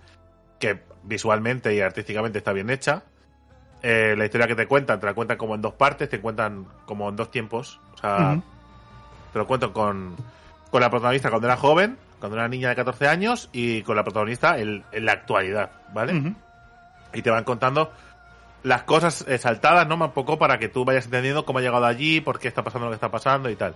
[0.59, 3.03] que visualmente y artísticamente está bien hecha.
[3.81, 6.67] Eh, la historia que te cuentan, te la cuentan como en dos partes, te cuentan
[6.85, 7.79] como en dos tiempos.
[7.95, 8.39] O sea,
[9.33, 10.15] te lo cuento con,
[10.71, 14.03] con la protagonista cuando era joven, cuando era niña de 14 años, y con la
[14.03, 16.13] protagonista en, en la actualidad, ¿vale?
[17.13, 17.91] Y te van contando
[18.63, 19.95] las cosas eh, saltadas, ¿no?
[19.95, 22.85] Un poco para que tú vayas entendiendo cómo ha llegado allí, por qué está pasando
[22.85, 23.75] lo que está pasando y tal.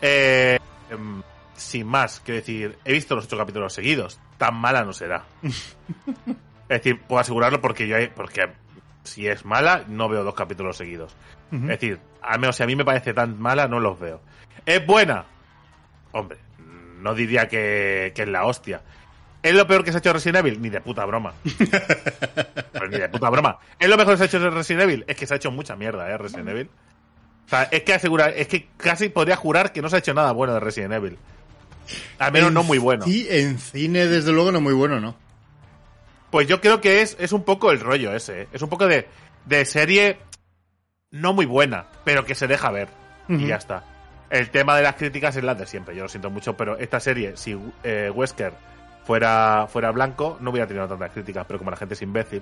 [0.00, 0.58] Eh,
[0.90, 1.22] em,
[1.54, 4.18] sin más, quiero decir, he visto los ocho capítulos seguidos.
[4.38, 5.24] Tan mala no será.
[5.42, 6.34] es
[6.68, 8.48] decir, puedo asegurarlo porque yo, he- porque
[9.04, 11.14] si es mala, no veo dos capítulos seguidos.
[11.50, 14.20] Es decir, al menos si a mí me parece tan mala, no los veo.
[14.64, 15.26] ¿Es buena?
[16.12, 16.38] Hombre,
[17.00, 18.82] no diría que, que es la hostia.
[19.42, 20.60] ¿Es lo peor que se ha hecho Resident Evil?
[20.62, 21.32] Ni de puta broma.
[22.72, 23.58] Pues ni de puta broma.
[23.78, 25.04] ¿Es lo mejor que se ha hecho Resident Evil?
[25.06, 26.16] Es que se ha hecho mucha mierda, ¿eh?
[26.18, 26.70] Resident Evil.
[27.46, 30.14] O sea, es que asegura, es que casi podría jurar que no se ha hecho
[30.14, 31.18] nada bueno de Resident Evil.
[32.18, 33.04] Al menos En- no muy bueno.
[33.04, 35.16] Sí, en cine, desde luego, no muy bueno, ¿no?
[36.30, 38.42] Pues yo creo que es, es un poco el rollo ese.
[38.42, 38.48] ¿eh?
[38.52, 39.06] Es un poco de,
[39.44, 40.18] de serie
[41.10, 42.88] no muy buena, pero que se deja ver.
[43.28, 43.84] Y ya está.
[44.32, 45.94] El tema de las críticas es la de siempre.
[45.94, 48.54] Yo lo siento mucho, pero esta serie, si eh, Wesker
[49.04, 51.44] fuera, fuera blanco, no hubiera tenido tantas críticas.
[51.46, 52.40] Pero como la gente es imbécil.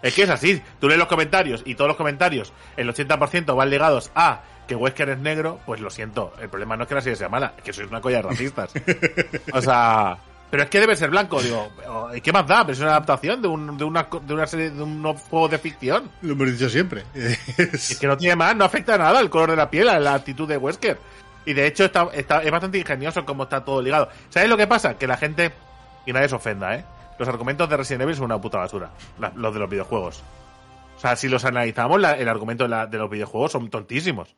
[0.00, 0.62] Es que es así.
[0.80, 5.10] Tú lees los comentarios y todos los comentarios, el 80% van ligados a que Wesker
[5.10, 6.32] es negro, pues lo siento.
[6.40, 8.22] El problema no es que la serie sea mala, es que sois una colla de
[8.22, 8.72] racistas.
[9.52, 10.16] o sea.
[10.50, 11.70] Pero es que debe ser blanco, digo.
[12.14, 12.62] ¿y ¿Qué más da?
[12.62, 15.58] Pero es una adaptación de, un, de, una, de una serie, de un juego de
[15.58, 16.10] ficción.
[16.22, 17.04] Lo hemos dicho siempre.
[17.14, 20.14] Es que no tiene más, no afecta nada el color de la piel, a la
[20.14, 20.98] actitud de Wesker.
[21.44, 24.08] Y de hecho está, está, es bastante ingenioso cómo está todo ligado.
[24.30, 24.96] ¿Sabes lo que pasa?
[24.98, 25.52] Que la gente,
[26.06, 26.84] y nadie se ofenda, ¿eh?
[27.18, 30.22] Los argumentos de Resident Evil son una puta basura, la- los de los videojuegos.
[30.96, 34.34] O sea, si los analizamos, la- el argumento de, la- de los videojuegos son tontísimos.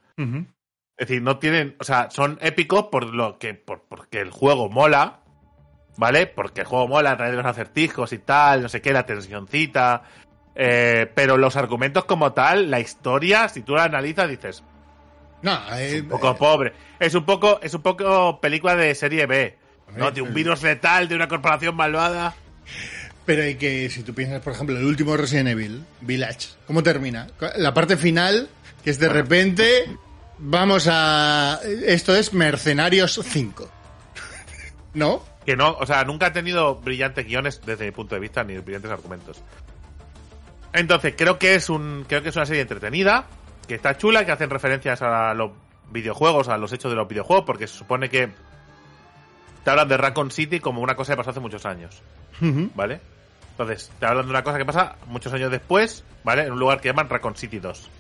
[0.97, 4.69] Es decir, no tienen, o sea, son épicos por lo que, por, porque el juego
[4.69, 5.20] mola,
[5.97, 6.27] ¿vale?
[6.27, 9.05] Porque el juego mola a través de los acertijos y tal, no sé qué, la
[9.07, 10.03] tensioncita.
[10.55, 14.63] eh, pero los argumentos como tal, la historia, si tú la analizas, dices,
[15.43, 16.73] No, eh, un poco pobre.
[16.99, 19.57] Es un poco, es un poco película de serie B.
[19.97, 20.11] ¿no?
[20.11, 22.35] De un virus letal, de una corporación malvada.
[23.27, 27.27] Pero hay que, si tú piensas, por ejemplo, el último Resident Evil, Village, ¿cómo termina?
[27.57, 28.49] La parte final,
[28.85, 29.87] que es de repente,
[30.39, 31.59] vamos a...
[31.87, 33.69] Esto es Mercenarios 5.
[34.95, 35.23] ¿No?
[35.45, 38.59] Que no, o sea, nunca ha tenido brillantes guiones desde mi punto de vista, ni
[38.59, 39.43] brillantes argumentos.
[40.73, 43.27] Entonces, creo que es un, creo que es una serie entretenida,
[43.67, 45.53] que está chula, que hacen referencias a los
[45.91, 48.31] videojuegos, a los hechos de los videojuegos, porque se supone que
[49.65, 52.03] te hablan de Raccoon City como una cosa que pasó hace muchos años.
[52.75, 53.01] ¿vale?
[53.53, 56.45] Entonces, te hablan de una cosa que pasa muchos años después, ¿vale?
[56.45, 57.91] En un lugar que llaman Raccoon City 2.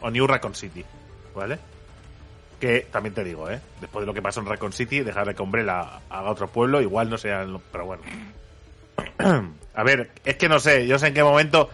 [0.00, 0.84] O New Raccoon City,
[1.34, 1.58] ¿vale?
[2.64, 3.60] Que también te digo, ¿eh?
[3.78, 7.10] Después de lo que pasó en Raccoon City, dejarle que Umbrella haga otro pueblo, igual
[7.10, 7.46] no sea.
[7.70, 8.02] Pero bueno.
[9.74, 11.68] A ver, es que no sé, yo sé en qué momento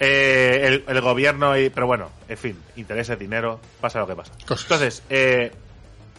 [0.00, 1.70] eh, el, el gobierno y.
[1.70, 4.32] Pero bueno, en fin, intereses, dinero, pasa lo que pasa.
[4.44, 4.64] Cosas.
[4.64, 5.52] Entonces, eh,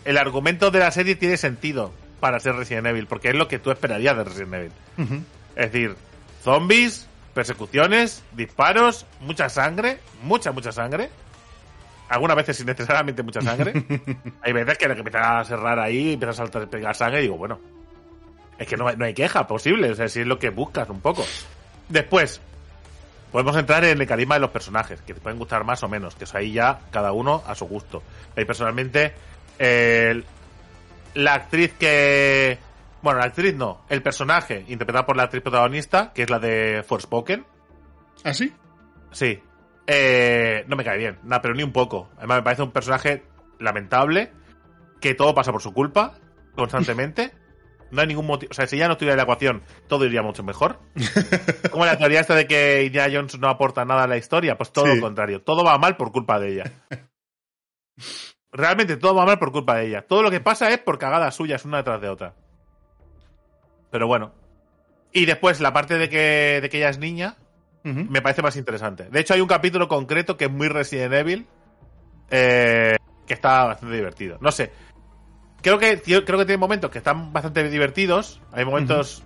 [0.05, 3.59] el argumento de la serie tiene sentido para ser Resident Evil, porque es lo que
[3.59, 4.71] tú esperarías de Resident Evil.
[5.57, 5.97] Es decir,
[6.41, 11.09] zombies, persecuciones, disparos, mucha sangre, mucha, mucha sangre.
[12.09, 13.73] Algunas veces innecesariamente mucha sangre.
[14.41, 17.37] hay veces que, que empieza a cerrar ahí, empieza a saltar, pegar sangre y digo,
[17.37, 17.59] bueno,
[18.57, 20.87] es que no, hay- no hay queja posible, o sea, si es lo que buscas
[20.89, 21.25] un poco.
[21.89, 22.41] Después,
[23.31, 26.15] podemos entrar en el carisma de los personajes, que te pueden gustar más o menos,
[26.15, 28.03] que es ahí ya cada uno a su gusto.
[28.35, 29.13] Ahí personalmente,
[29.59, 30.23] eh,
[31.15, 32.57] la actriz que...
[33.01, 36.83] Bueno, la actriz no, el personaje interpretado por la actriz protagonista, que es la de
[36.87, 37.45] Forspoken,
[38.23, 38.51] ¿Ah, sí?
[39.11, 39.39] Sí.
[39.87, 42.09] Eh, no me cae bien, nada, pero ni un poco.
[42.17, 43.23] Además, me parece un personaje
[43.59, 44.31] lamentable,
[44.99, 46.15] que todo pasa por su culpa,
[46.55, 47.31] constantemente.
[47.91, 48.49] No hay ningún motivo.
[48.49, 50.79] O sea, si ya no estuviera en la ecuación, todo iría mucho mejor.
[51.71, 54.71] Como la teoría esta de que Indiana Jones no aporta nada a la historia, pues
[54.73, 54.95] todo Sí.
[54.95, 55.43] lo contrario.
[55.43, 56.71] Todo va mal por culpa de ella.
[58.51, 60.01] Realmente todo va mal por culpa de ella.
[60.07, 62.33] Todo lo que pasa es por cagadas suyas una detrás de otra.
[63.91, 64.33] Pero bueno.
[65.13, 67.37] Y después, la parte de que, de que ella es niña,
[67.85, 69.09] Me parece más interesante.
[69.11, 71.45] De hecho, hay un capítulo concreto que es muy Resident Evil,
[72.31, 74.39] eh, que está bastante divertido.
[74.41, 74.71] No sé.
[75.61, 78.41] Creo que, creo que tiene momentos que están bastante divertidos.
[78.51, 79.23] Hay momentos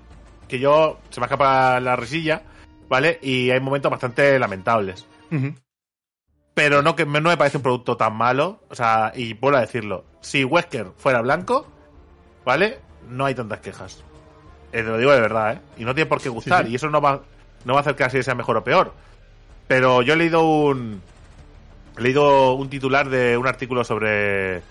[0.49, 2.43] que yo se me escapa la risilla,
[2.89, 3.17] ¿vale?
[3.21, 5.07] Y hay momentos bastante lamentables.
[6.53, 8.61] Pero no que no me parece un producto tan malo.
[8.69, 10.05] O sea, y vuelvo a decirlo.
[10.19, 11.65] Si Wesker fuera blanco,
[12.43, 12.79] ¿vale?
[13.07, 14.03] No hay tantas quejas.
[14.73, 15.61] Eh, te lo digo de verdad, ¿eh?
[15.77, 16.65] Y no tiene por qué gustar.
[16.65, 16.73] sí.
[16.73, 17.21] Y eso no va,
[17.65, 18.93] no va a hacer que la serie sea mejor o peor.
[19.67, 21.01] Pero yo he leído un.
[21.97, 24.61] He leído un titular de un artículo sobre.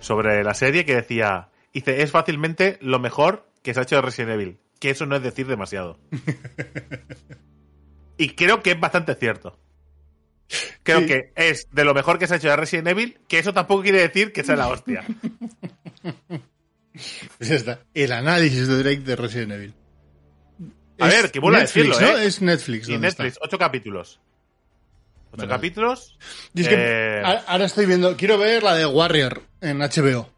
[0.00, 1.48] Sobre la serie que decía.
[1.72, 4.58] Dice, es fácilmente lo mejor que se ha hecho de Resident Evil.
[4.80, 5.98] Que eso no es decir demasiado.
[8.16, 9.58] y creo que es bastante cierto.
[10.82, 11.06] Creo Sí.
[11.06, 13.82] que es de lo mejor que se ha hecho de Resident Evil, que eso tampoco
[13.82, 15.04] quiere decir que sea la hostia.
[17.38, 17.80] Pues está.
[17.94, 19.74] El análisis de Drake de Resident Evil.
[21.00, 22.18] A Es ver, que vuelvo a Netflix, decirlo, ¿no?
[22.18, 22.26] ¿eh?
[22.26, 22.88] Es Netflix.
[22.88, 23.44] Y ¿dónde Netflix, está?
[23.44, 24.20] ocho capítulos.
[25.32, 26.18] Ocho capítulos.
[26.54, 30.28] Y es que Eh, ahora estoy viendo, quiero ver la de Warrior en HBO.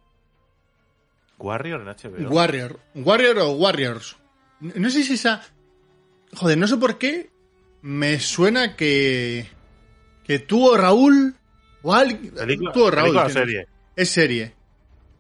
[1.38, 2.29] Warrior en HBO.
[2.31, 2.79] Warrior.
[2.94, 4.16] Warrior o Warriors.
[4.61, 5.42] No sé si esa...
[6.35, 7.31] Joder, no sé por qué
[7.83, 9.48] me suena que...
[10.25, 11.35] Que tú o Raúl...
[11.83, 12.33] O alguien...
[12.72, 13.16] Tú o Raúl.
[13.16, 13.66] o serie.
[13.96, 14.55] Es serie.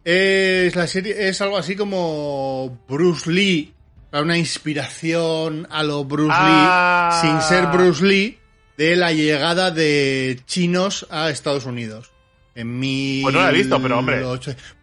[0.04, 3.72] Es la serie, es algo así como Bruce Lee,
[4.20, 7.20] una inspiración a lo Bruce Ah.
[7.22, 8.38] Lee, sin ser Bruce Lee,
[8.76, 12.10] de la llegada de chinos a Estados Unidos.
[12.54, 13.20] En mi.
[13.22, 14.20] Pues no la he visto, pero, hombre.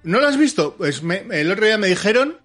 [0.04, 0.74] ¿No la has visto?
[0.78, 2.38] Pues me- el otro día me dijeron,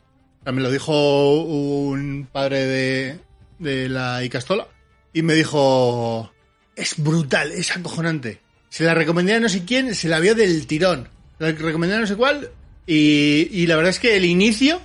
[0.44, 3.18] me lo dijo un padre de,
[3.58, 4.66] de la Icastola,
[5.14, 6.30] y me dijo,
[6.76, 8.40] es brutal, es acojonante.
[8.68, 11.08] Se la recomendé a no sé quién, se la vio del tirón.
[11.38, 12.50] La recomendé a no sé cuál,
[12.86, 14.80] y, y la verdad es que el inicio,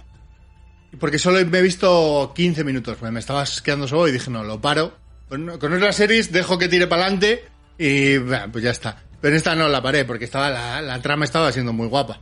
[0.99, 4.59] porque solo me he visto 15 minutos, me estaba quedando solo y dije, no, lo
[4.59, 4.93] paro.
[5.27, 7.43] Con, otras series dejo que tire para adelante
[7.77, 9.03] y bueno, pues ya está.
[9.21, 12.21] Pero en esta no la paré porque estaba la, la trama estaba siendo muy guapa.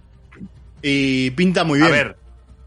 [0.82, 1.90] Y pinta muy bien.
[1.90, 2.18] A ver,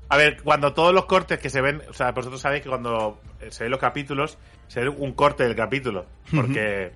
[0.08, 3.20] a ver, cuando todos los cortes que se ven, o sea, vosotros sabéis que cuando
[3.48, 6.92] se ven los capítulos, se ve un corte del capítulo, porque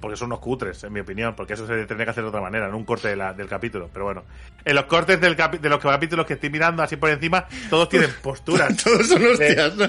[0.00, 2.40] porque son unos cutres, en mi opinión, porque eso se tendría que hacer de otra
[2.40, 4.24] manera, no un corte de la- del capítulo, pero bueno.
[4.64, 7.88] En los cortes del capi- de los capítulos que estoy mirando así por encima, todos
[7.88, 9.88] tienen posturas, Todos son hostias, ¿no?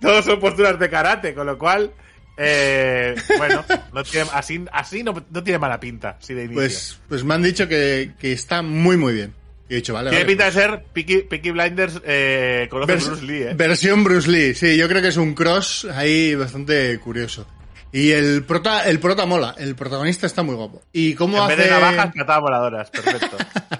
[0.00, 1.90] todos son posturas de karate, con lo cual,
[2.36, 6.60] eh, bueno, no tiene- así, así no, no tiene mala pinta, así de inicio.
[6.62, 9.34] Pues, pues me han dicho que, que está muy, muy bien.
[9.70, 12.94] Y he dicho, vale, tiene vale, pinta pues- de ser Peaky, Peaky Blinders eh, conoce
[12.96, 13.54] Vers- Bruce Lee, eh.
[13.54, 17.46] Versión Bruce Lee, sí, yo creo que es un cross ahí bastante curioso.
[17.92, 20.82] Y el prota, el prota mola, el protagonista está muy guapo.
[20.92, 21.56] Y cómo En hace...
[21.56, 22.90] vez de navajas, tratadas voladoras.
[22.90, 23.36] Perfecto.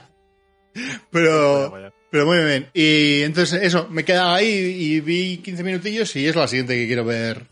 [1.10, 2.68] Pero, pero muy bien.
[2.72, 6.74] Y entonces eso, me he quedado ahí y vi 15 minutillos y es la siguiente
[6.76, 7.46] que quiero ver.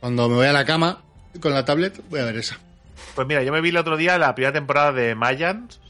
[0.00, 1.02] Cuando me voy a la cama
[1.40, 2.58] con la tablet, voy a ver esa.
[3.14, 5.80] Pues mira, yo me vi el otro día la primera temporada de Mayans.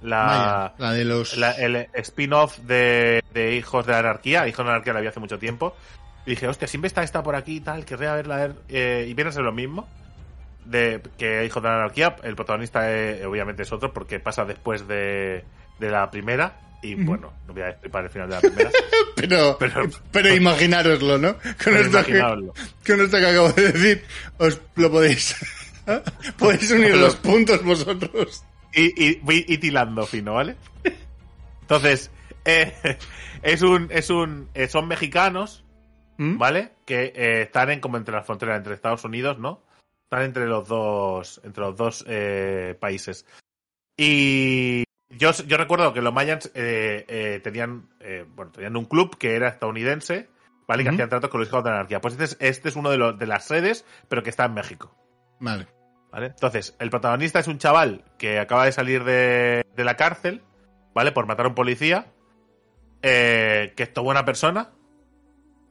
[0.00, 1.36] La, Maya, la de los...
[1.36, 4.48] la- el spin-off de, de Hijos de la Anarquía.
[4.48, 5.76] Hijos de la Anarquía la vi hace mucho tiempo.
[6.26, 8.36] Y dije, hostia, siempre está esta por aquí y tal, querría verla.
[8.36, 8.54] ver.
[8.68, 9.88] Eh, y viene a ser lo mismo.
[10.64, 14.86] De que Hijos de la Anarquía, el protagonista eh, obviamente es otro porque pasa después
[14.86, 15.44] de,
[15.80, 16.60] de la primera.
[16.84, 18.70] Y bueno, no voy a explicar el final de la primera.
[19.14, 21.36] Pero, pero, pero- imaginároslo, ¿no?
[21.62, 24.04] Con esto, que, con esto que acabo de decir,
[24.38, 25.36] os lo podéis...
[26.38, 28.42] podéis unir los puntos vosotros.
[28.74, 30.56] y, y, voy hitilando fino, ¿vale?
[31.60, 32.10] Entonces,
[32.44, 32.74] eh,
[33.42, 35.61] es un, es un, eh, son mexicanos,
[36.22, 36.38] ¿Mm?
[36.38, 36.72] ¿vale?
[36.86, 39.62] Que eh, están en, como entre las fronteras entre Estados Unidos, ¿no?
[40.04, 43.26] Están entre los dos, entre los dos eh, países.
[43.96, 47.88] Y yo, yo recuerdo que los Mayans eh, tenían,
[48.34, 50.28] bueno, tenían un club que era estadounidense,
[50.68, 50.82] ¿vale?
[50.82, 50.96] Que Ujú.
[50.96, 52.00] hacían tratos con los hijos de la anarquía.
[52.00, 54.54] Pues este es, este es uno de, los, de las sedes, pero que está en
[54.54, 54.94] México.
[55.40, 55.66] Vale.
[56.10, 56.26] ¿Vale?
[56.26, 60.42] Entonces, el protagonista es un chaval que acaba de salir de, de la cárcel,
[60.94, 61.10] ¿vale?
[61.10, 62.12] Por matar a un policía,
[63.00, 64.70] eh, que es toda buena persona,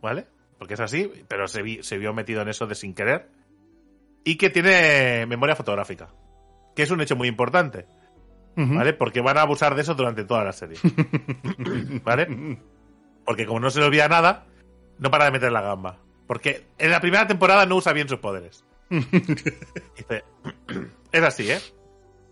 [0.01, 0.25] ¿vale?
[0.61, 3.27] Porque es así, pero se, vi- se vio metido en eso de sin querer,
[4.23, 6.09] y que tiene memoria fotográfica,
[6.75, 7.87] que es un hecho muy importante.
[8.55, 8.93] ¿vale?
[8.93, 10.77] Porque van a abusar de eso durante toda la serie,
[12.03, 12.59] ¿vale?
[13.25, 14.45] Porque como no se le olvida nada,
[14.99, 15.97] no para de meter la gamba.
[16.27, 18.63] Porque en la primera temporada no usa bien sus poderes.
[18.89, 20.23] Dice,
[21.11, 21.55] es así, ¿eh?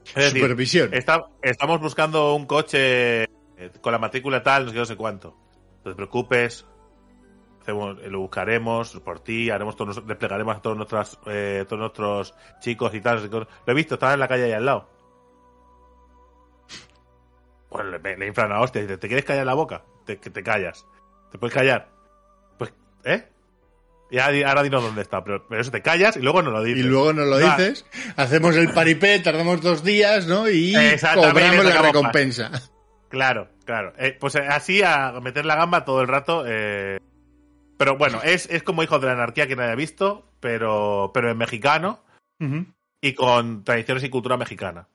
[0.06, 0.93] Es decir, Supervisión.
[0.93, 3.26] está- estamos buscando un coche
[3.82, 5.36] con la matrícula tal, no sé, qué, no sé cuánto.
[5.84, 6.66] No te preocupes,
[7.68, 12.93] lo buscaremos por ti, haremos todos, nos- desplegaremos a todos nuestros, eh, todos nuestros chicos
[12.95, 13.30] y tal.
[13.30, 14.89] Lo he visto, estaba en la calle ahí al lado.
[17.70, 19.84] Bueno, le, le inflan a hostia, dice, ¿te quieres callar la boca?
[20.05, 20.86] Te, que te callas.
[21.32, 21.89] ¿Te puedes callar?
[22.57, 23.28] Pues, ¿eh?
[24.10, 26.84] Di- ahora dinos dónde está, pero, pero eso te callas y luego no lo dices.
[26.84, 27.86] Y luego nos lo dices,
[28.18, 30.49] hacemos el paripé, tardamos dos días, ¿no?
[30.49, 30.74] Y
[31.30, 32.51] cobramos la recompensa.
[33.10, 33.93] Claro, claro.
[33.99, 36.43] Eh, pues eh, así a meter la gamba todo el rato.
[36.47, 36.99] eh,
[37.80, 41.32] Pero bueno, es, es como Hijos de la Anarquía que nadie ha visto, pero, pero
[41.32, 42.04] en mexicano
[43.02, 44.88] y con tradiciones y cultura mexicana.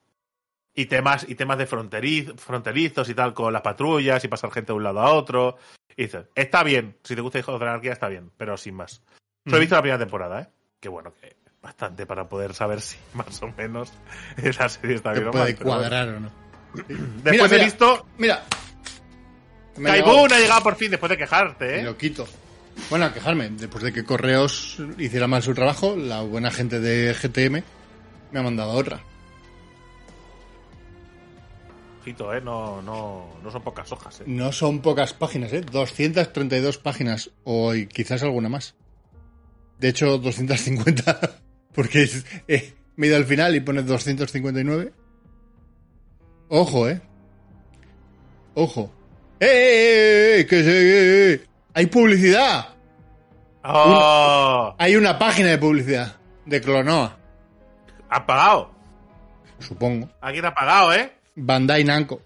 [0.74, 4.72] Y temas, y temas de fronteriz- fronterizos y tal, con las patrullas y pasar gente
[4.72, 5.57] de un lado a otro.
[5.97, 8.74] Y dices, está bien, si te gusta Hijos de la Anarquía está bien, pero sin
[8.74, 9.03] más.
[9.47, 10.49] Solo he visto la primera temporada, ¿eh?
[10.80, 13.93] Que bueno, que bastante para poder saber si más o menos
[14.37, 15.62] esa serie está bien o puede mal.
[15.62, 16.30] cuadrar o no.
[16.74, 17.64] Después Mira, he mira.
[17.64, 18.43] visto Mira.
[19.76, 21.82] Me ha Kaibun llegado- ha llegado por fin después de quejarte, ¿eh?
[21.82, 22.26] lo quito.
[22.90, 23.50] Bueno, a quejarme.
[23.50, 27.62] Después de que Correos hiciera mal su trabajo, la buena gente de GTM
[28.32, 29.00] me ha mandado otra.
[32.02, 32.40] Ojito, ¿eh?
[32.40, 34.24] No, no, no son pocas hojas, ¿eh?
[34.26, 35.62] No son pocas páginas, ¿eh?
[35.62, 37.30] 232 páginas.
[37.44, 38.74] O quizás alguna más.
[39.78, 41.40] De hecho, 250.
[41.74, 44.92] Porque es- eh, me he ido al final y pone 259.
[46.48, 47.00] Ojo, ¿eh?
[48.54, 48.92] Ojo.
[49.40, 49.46] ¡Eh!
[49.46, 51.40] eh, eh, que se- eh!
[51.74, 52.68] ¡Hay publicidad!
[53.64, 54.74] ¡Oh!
[54.78, 56.16] Hay una página de publicidad
[56.46, 57.16] de Clonoa,
[58.10, 58.72] ¡Ha pagado!
[59.58, 60.08] supongo.
[60.20, 61.12] Alguien ha pagado, ¿eh?
[61.34, 62.20] Bandai Namco.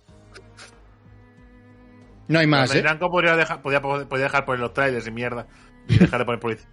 [2.26, 2.82] No hay más, ¿eh?
[2.82, 5.46] Namco podría dejar, podía, podía dejar poner los trailers y mierda.
[5.88, 6.68] Y dejar de poner publicidad.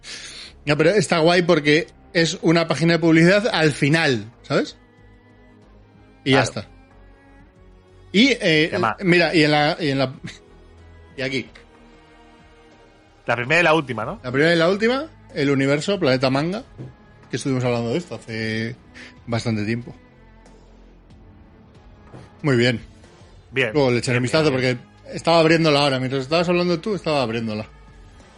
[0.66, 4.76] No, pero está guay porque es una página de publicidad al final, ¿sabes?
[6.24, 6.66] Y ya está.
[8.12, 10.14] Y, eh, mira, y en la, y en la...
[11.16, 11.48] Y aquí,
[13.26, 14.20] La primera y la última, ¿no?
[14.22, 16.62] la primera y la última, el universo, Planeta Manga,
[17.30, 18.76] que estuvimos hablando de esto hace
[19.26, 19.94] bastante tiempo.
[22.42, 22.80] Muy bien.
[23.50, 23.70] Bien.
[23.72, 24.76] Luego le echaré un vistazo porque
[25.12, 25.98] estaba abriéndola ahora.
[25.98, 27.66] Mientras estabas hablando tú, estaba abriéndola.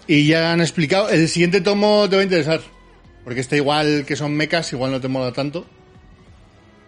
[0.07, 1.09] Y ya han explicado.
[1.11, 2.61] El siguiente tomo te va a interesar.
[3.25, 5.67] Porque este igual que son mechas, igual no te mola tanto.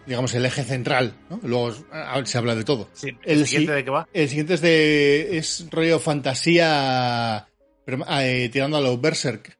[0.06, 1.38] Digamos, el eje central, ¿no?
[1.42, 2.88] Luego ah, se habla de todo.
[2.94, 4.08] Sí, el ¿El siguiente si- de qué va?
[4.14, 5.36] El siguiente es de.
[5.36, 7.46] Es rollo fantasía.
[7.90, 9.58] Pero, ah, eh, tirando a los Berserk.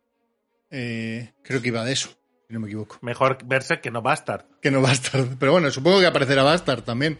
[0.71, 2.11] Eh, creo que iba de eso,
[2.47, 2.99] si no me equivoco.
[3.03, 4.45] Mejor verse que no Bastard.
[4.63, 5.37] Que no Bastard.
[5.41, 7.19] Pero bueno, supongo que aparecerá Bastard también.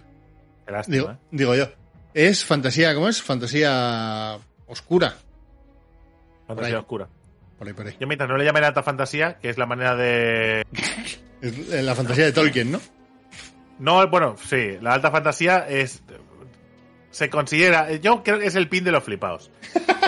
[0.69, 1.17] Lástima, Digo, ¿eh?
[1.33, 1.69] digo yo.
[2.15, 3.21] Es fantasía, ¿cómo es?
[3.21, 4.39] Fantasía
[4.69, 5.17] oscura.
[6.47, 7.09] Fantasía oscura.
[7.59, 7.97] Por ahí, por ahí.
[7.99, 10.63] Yo mientras no le llamen alta fantasía, que es la manera de...
[11.41, 12.81] Es la fantasía de Tolkien, ¿no?
[13.79, 16.03] No, bueno, sí, la alta fantasía es...
[17.11, 17.91] Se considera...
[17.97, 19.51] Yo creo que es el pin de los flipados.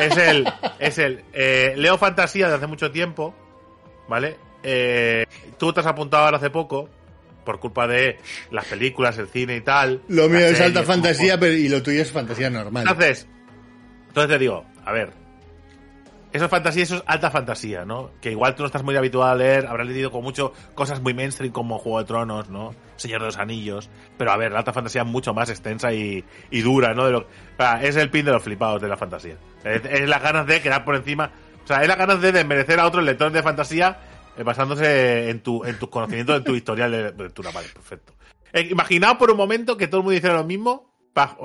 [0.00, 0.46] Es el...
[0.78, 1.24] Es el...
[1.32, 3.34] eh, leo fantasía de hace mucho tiempo,
[4.09, 4.36] ¿vale?
[4.62, 5.26] Eh,
[5.59, 6.88] tú te has apuntado ahora hace poco,
[7.44, 8.18] por culpa de
[8.50, 10.03] las películas, el cine y tal.
[10.09, 12.86] Lo mío es alta fantasía, pero, y lo tuyo es fantasía normal.
[12.86, 13.26] Entonces,
[14.09, 15.12] entonces te digo, a ver,
[16.33, 18.11] eso es fantasía, eso es alta fantasía, ¿no?
[18.20, 21.14] Que igual tú no estás muy habituado a leer, habrás leído con mucho cosas muy
[21.14, 22.74] mainstream como Juego de Tronos, ¿no?
[22.97, 23.91] Señor de los Anillos.
[24.16, 27.24] Pero a ver, la alta fantasía es mucho más extensa y, y dura, ¿no?
[27.80, 29.37] Es el pin de los flipados de la fantasía.
[29.64, 31.30] Es, las ganas de quedar por encima,
[31.62, 33.99] o sea, es las ganas de desmerecer a otros lectores de fantasía
[34.37, 37.51] eh, basándose en tu en tus conocimientos, en tu historial de lectura.
[37.53, 38.14] Vale, perfecto.
[38.53, 40.93] Eh, imaginaos por un momento que todo el mundo hiciera lo mismo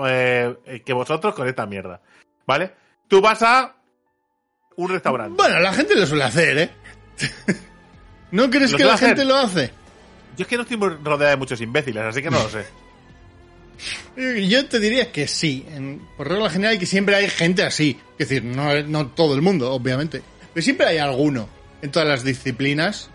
[0.07, 2.01] eh, eh, que vosotros con esta mierda.
[2.45, 2.73] ¿Vale?
[3.07, 3.75] Tú vas a
[4.77, 5.35] un restaurante.
[5.35, 6.69] Bueno, la gente lo suele hacer, ¿eh?
[8.31, 9.09] ¿No crees ¿Lo que la hacer?
[9.09, 9.71] gente lo hace?
[10.37, 12.65] Yo es que no estoy rodeada de muchos imbéciles, así que no lo sé.
[14.47, 15.65] Yo te diría que sí.
[15.69, 17.99] En, por regla general, que siempre hay gente así.
[18.17, 20.21] Es decir, no, no todo el mundo, obviamente.
[20.53, 21.49] Pero siempre hay alguno
[21.81, 23.09] en todas las disciplinas.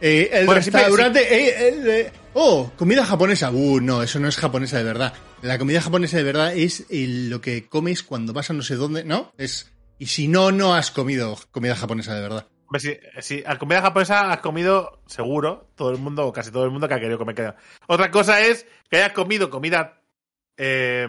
[0.00, 1.20] Eh, el Bueno, siempre- restaurante.
[1.20, 1.54] eh,
[1.86, 3.50] eh, oh, comida japonesa.
[3.50, 5.12] Uh, no, eso no es japonesa de verdad.
[5.42, 8.74] La comida japonesa de verdad es el- lo que comes cuando vas a no sé
[8.76, 9.32] dónde, ¿no?
[9.38, 9.71] Es.
[10.02, 12.48] Y si no, no has comido comida japonesa de verdad.
[12.76, 16.72] Si, si a comida japonesa has comido, seguro, todo el mundo, o casi todo el
[16.72, 17.36] mundo que ha querido comer.
[17.36, 17.52] que-
[17.86, 20.00] Otra cosa es que hayas comido comida
[20.56, 21.06] eh,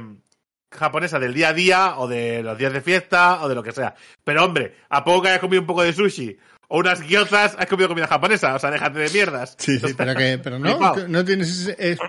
[0.71, 3.71] japonesa del día a día, o de los días de fiesta, o de lo que
[3.71, 3.95] sea.
[4.23, 6.37] Pero hombre, a poco que hayas comido un poco de sushi,
[6.67, 9.55] o unas gyozas, has comido comida japonesa, o sea, déjate de mierdas.
[9.57, 10.77] Sí, sí, pero que, pero no,
[11.07, 11.99] no tienes ese, es-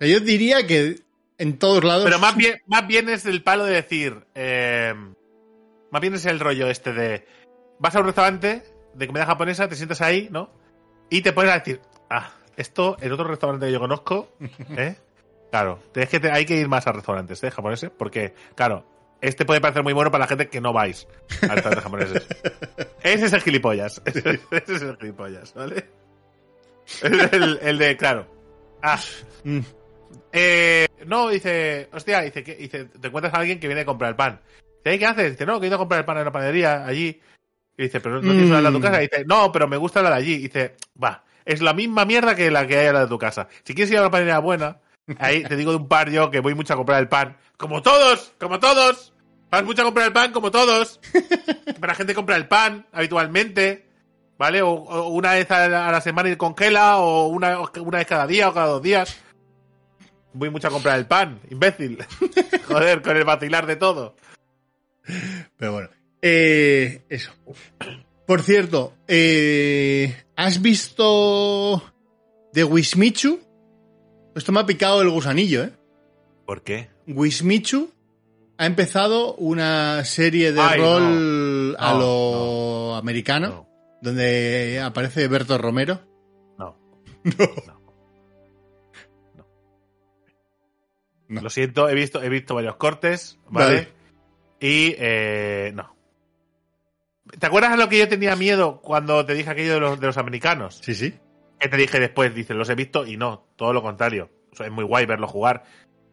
[0.00, 1.02] yo diría que
[1.38, 2.02] en todos lados.
[2.04, 4.26] Pero más bien, más bien es el palo de decir.
[4.34, 4.92] eh,
[5.90, 7.26] más bien es el rollo este de.
[7.78, 8.62] Vas a un restaurante
[8.94, 10.50] de comida japonesa, te sientas ahí, ¿no?
[11.10, 11.80] Y te pones a decir,
[12.10, 14.28] ah, esto en otro restaurante que yo conozco,
[14.76, 14.96] ¿eh?
[15.50, 17.50] Claro, es que te- hay que ir más a restaurantes, ¿eh?
[17.50, 18.84] Japoneses, porque, claro,
[19.20, 21.06] este puede parecer muy bueno para la gente que no vais
[21.42, 22.26] a restaurantes japoneses.
[23.02, 24.02] Ese es el gilipollas.
[24.04, 25.86] Ese es el gilipollas, ¿vale?
[27.02, 28.26] El, el de, claro.
[28.82, 28.98] Ah,
[29.44, 29.60] Mm.
[30.32, 34.10] eh, no, dice, hostia, dice, que, dice, te encuentras a alguien que viene a comprar
[34.10, 34.40] el pan.
[34.90, 35.32] "Ey, ¿qué haces?
[35.32, 37.20] Dice, no, que he ido a comprar el pan en la panadería allí.
[37.78, 38.82] Y dice, pero no tienes una de tu Mm.
[38.82, 39.02] casa.
[39.02, 40.34] Y dice, no, pero me gusta la de allí.
[40.34, 43.18] Y dice, va, es la misma mierda que la que hay a la de tu
[43.18, 43.48] casa.
[43.64, 44.78] Si quieres ir a una panadería buena,
[45.18, 47.36] ahí te digo de un par yo que voy mucho a comprar el pan.
[47.56, 49.12] Como todos, como todos.
[49.50, 51.00] Vas mucho a comprar el pan, como todos.
[51.64, 53.84] Pero la gente compra el pan habitualmente.
[54.38, 54.60] ¿Vale?
[54.60, 58.06] O, o una vez a la, a la semana y congela, o una, una vez
[58.06, 59.16] cada día o cada dos días.
[60.34, 62.04] Voy mucho a comprar el pan, imbécil.
[62.68, 64.14] Joder, con el vacilar de todo.
[65.56, 65.88] Pero bueno.
[66.22, 67.32] Eh, eso.
[68.26, 71.82] Por cierto, eh, ¿has visto
[72.52, 73.40] de Wismichu?
[74.34, 75.72] Esto me ha picado el gusanillo, ¿eh?
[76.44, 76.90] ¿Por qué?
[77.06, 77.90] Wismichu
[78.58, 83.68] ha empezado una serie de Ay, rol a No, lo americano, No,
[84.02, 86.00] donde aparece Berto Romero.
[86.58, 86.76] no.
[87.24, 87.76] No.
[91.28, 91.42] No.
[91.42, 93.66] Lo siento, he visto, he visto varios cortes, ¿vale?
[93.66, 93.95] Vale.
[94.60, 95.94] Y eh, no.
[97.38, 100.06] ¿Te acuerdas a lo que yo tenía miedo cuando te dije aquello de los, de
[100.06, 100.80] los americanos?
[100.82, 101.14] Sí, sí.
[101.58, 104.30] Que te dije después, dices, los he visto y no, todo lo contrario.
[104.52, 105.64] O sea, es muy guay verlo jugar.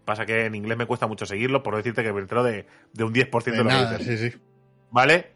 [0.05, 2.65] Pasa que en inglés me cuesta mucho seguirlo, por no decirte que me entero de,
[2.91, 4.19] de un 10% de, De lo nada, que dices.
[4.19, 4.37] sí, sí.
[4.91, 5.31] ¿Vale?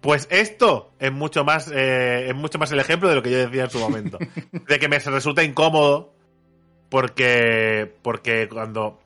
[0.00, 3.38] Pues esto es mucho más eh, es mucho más el ejemplo de lo que yo
[3.38, 4.18] decía en su momento.
[4.52, 6.14] de que me resulta incómodo
[6.88, 9.00] porque porque cuando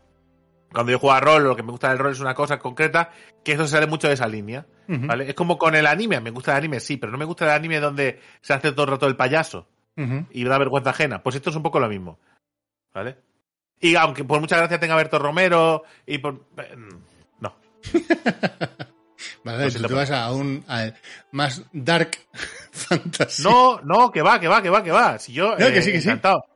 [0.73, 3.11] cuando yo juego a rol, lo que me gusta del rol es una cosa concreta,
[3.45, 4.67] que eso se sale mucho de esa línea.
[4.89, 5.29] ¿Vale?
[5.31, 7.51] Es como con el anime, me gusta el anime, sí, pero no me gusta el
[7.53, 9.67] anime donde se hace todo el rato el payaso
[10.31, 11.23] y da vergüenza ajena.
[11.23, 12.19] Pues esto es un poco lo mismo.
[12.95, 13.17] ¿Vale?
[13.81, 16.47] Y aunque por mucha gracia tenga Berto Romero y por...
[16.59, 16.77] eh,
[17.41, 17.57] No.
[19.45, 20.91] Vale, Lo tú te vas a un a
[21.31, 22.19] más dark
[22.73, 23.43] fantasy.
[23.45, 25.19] No, no, que va, que va, que va, que va.
[25.19, 26.09] Si yo, No, que sí, que sí.
[26.09, 26.45] encantado.
[26.47, 26.56] Sí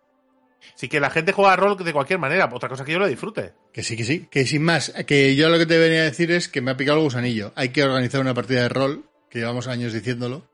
[0.89, 2.49] que la gente juega a rol de cualquier manera.
[2.53, 3.53] Otra cosa que yo lo disfrute.
[3.72, 4.26] Que sí, que sí.
[4.31, 6.76] Que sin más, que yo lo que te venía a decir es que me ha
[6.76, 7.53] picado el gusanillo.
[7.57, 10.49] Hay que organizar una partida de rol, que llevamos años diciéndolo,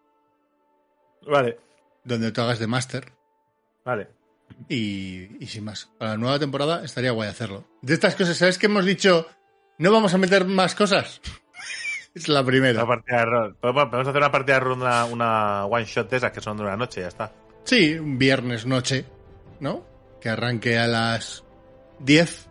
[1.27, 1.59] Vale,
[2.05, 3.13] donde tú hagas de máster.
[3.85, 4.09] vale.
[4.69, 5.89] Y, y sin más.
[5.99, 7.65] Para la nueva temporada estaría guay hacerlo.
[7.83, 9.27] De estas cosas, ¿sabes que hemos dicho?
[9.79, 11.21] No vamos a meter más cosas.
[12.15, 12.85] es la primera.
[12.85, 13.57] Una partida de rol.
[13.57, 16.63] Podemos hacer una partida de rol, una, una one shot de esas que son de
[16.63, 17.33] una noche, ya está.
[17.65, 19.05] Sí, un viernes noche,
[19.59, 19.85] ¿no?
[20.27, 21.45] Que arranque a las
[22.01, 22.49] 10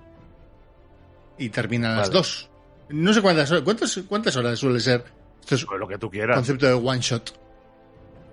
[1.38, 2.19] y termina a las Vale.
[2.19, 2.49] 2.
[2.88, 5.03] No sé cuántas horas, ¿cuántas, cuántas horas suele ser.
[5.41, 6.38] Esto es Pues lo que tú quieras.
[6.38, 7.38] concepto de one shot.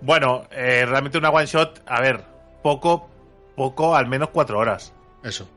[0.01, 2.25] Bueno, eh, realmente una one shot, a ver,
[2.63, 3.11] poco,
[3.57, 4.95] poco, al menos cuatro horas.
[5.25, 5.49] Eso.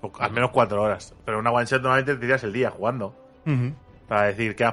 [0.00, 1.14] Poco- al menos cuatro horas.
[1.26, 3.08] Pero una one shot normalmente te tiras el día jugando.
[3.44, 3.74] Ujú.
[4.08, 4.64] Para decir, que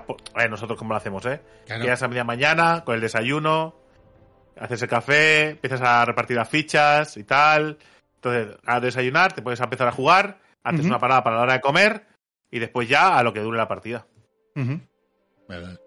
[0.50, 1.42] nosotros cómo lo hacemos, ¿eh?
[1.66, 1.84] Claro.
[1.84, 3.76] Quedas a media mañana con el desayuno,
[4.60, 7.78] haces el café, empiezas a repartir las fichas y tal.
[8.16, 11.62] Entonces, a desayunar, te puedes empezar a jugar, haces una parada para la hora de
[11.62, 12.06] comer
[12.52, 14.08] y después ya a lo que dure la partida.
[15.48, 15.78] Vale.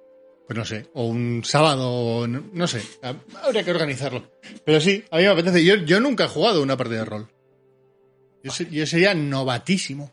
[0.47, 3.15] Pues no sé, o un sábado, o no, no sé, ha-
[3.45, 4.31] habría que organizarlo.
[4.65, 5.63] Pero sí, a mí me apetece.
[5.63, 7.29] Yo, yo nunca he jugado una partida de rol.
[8.43, 10.11] Yo, se- yo sería novatísimo.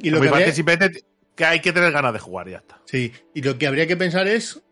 [0.00, 2.52] Y lo Me que parece habría, simplemente que hay que tener ganas de jugar y
[2.52, 2.80] ya está.
[2.84, 4.62] sí, y lo que habría que pensar es,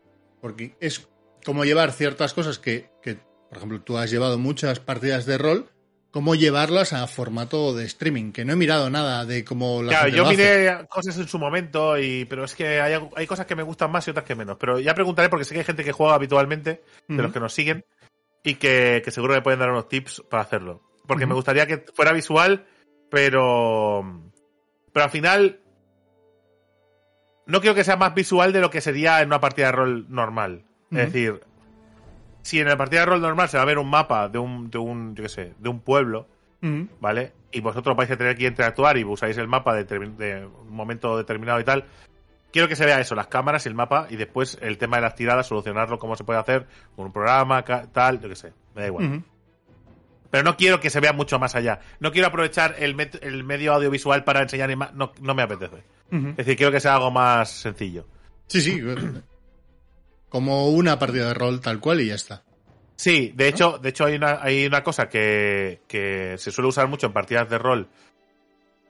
[0.40, 1.08] porque es
[1.44, 3.16] como llevar ciertas cosas que, que,
[3.48, 5.70] por ejemplo, tú has llevado muchas partidas de rol,
[6.10, 10.04] cómo llevarlas a formato de streaming, que no he mirado nada de cómo la Claro,
[10.04, 10.36] gente yo lo hace.
[10.36, 13.90] miré cosas en su momento, y pero es que hay, hay cosas que me gustan
[13.90, 14.56] más y otras que menos.
[14.60, 17.52] Pero ya preguntaré porque sé que hay gente que juega habitualmente, de los que nos
[17.54, 17.84] siguen,
[18.44, 20.82] y que, que seguro me pueden dar unos tips para hacerlo.
[21.06, 22.66] Porque me gustaría que fuera visual,
[23.10, 24.22] pero.
[24.92, 25.58] Pero al final.
[27.46, 30.06] No quiero que sea más visual de lo que sería en una partida de rol
[30.08, 30.64] normal.
[30.92, 31.40] Es decir,
[32.42, 34.70] si en la partida de rol normal se va a ver un mapa de un,
[34.70, 36.26] de un, yo qué sé, de un pueblo.
[37.00, 37.32] ¿vale?
[37.50, 41.58] Y vosotros vais a tener que interactuar y usáis el mapa de, un momento determinado
[41.60, 41.84] y tal.
[42.52, 45.02] Quiero que se vea eso, las cámaras y el mapa, y después el tema de
[45.02, 48.52] las tiradas, solucionarlo como se puede hacer, con un programa, ca- tal, yo qué sé,
[48.74, 49.04] me da igual.
[50.30, 51.80] Pero no quiero que se vea mucho más allá.
[52.00, 54.96] No quiero aprovechar el, met- el medio audiovisual para enseñar imagen.
[54.96, 55.82] No, no me apetece.
[56.30, 58.06] Es decir, quiero que sea algo más sencillo.
[58.46, 58.80] Sí, sí.
[60.32, 62.42] Como una partida de rol tal cual y ya está.
[62.96, 66.88] Sí, de hecho, de hecho hay una, hay una cosa que, que se suele usar
[66.88, 67.88] mucho en partidas de rol.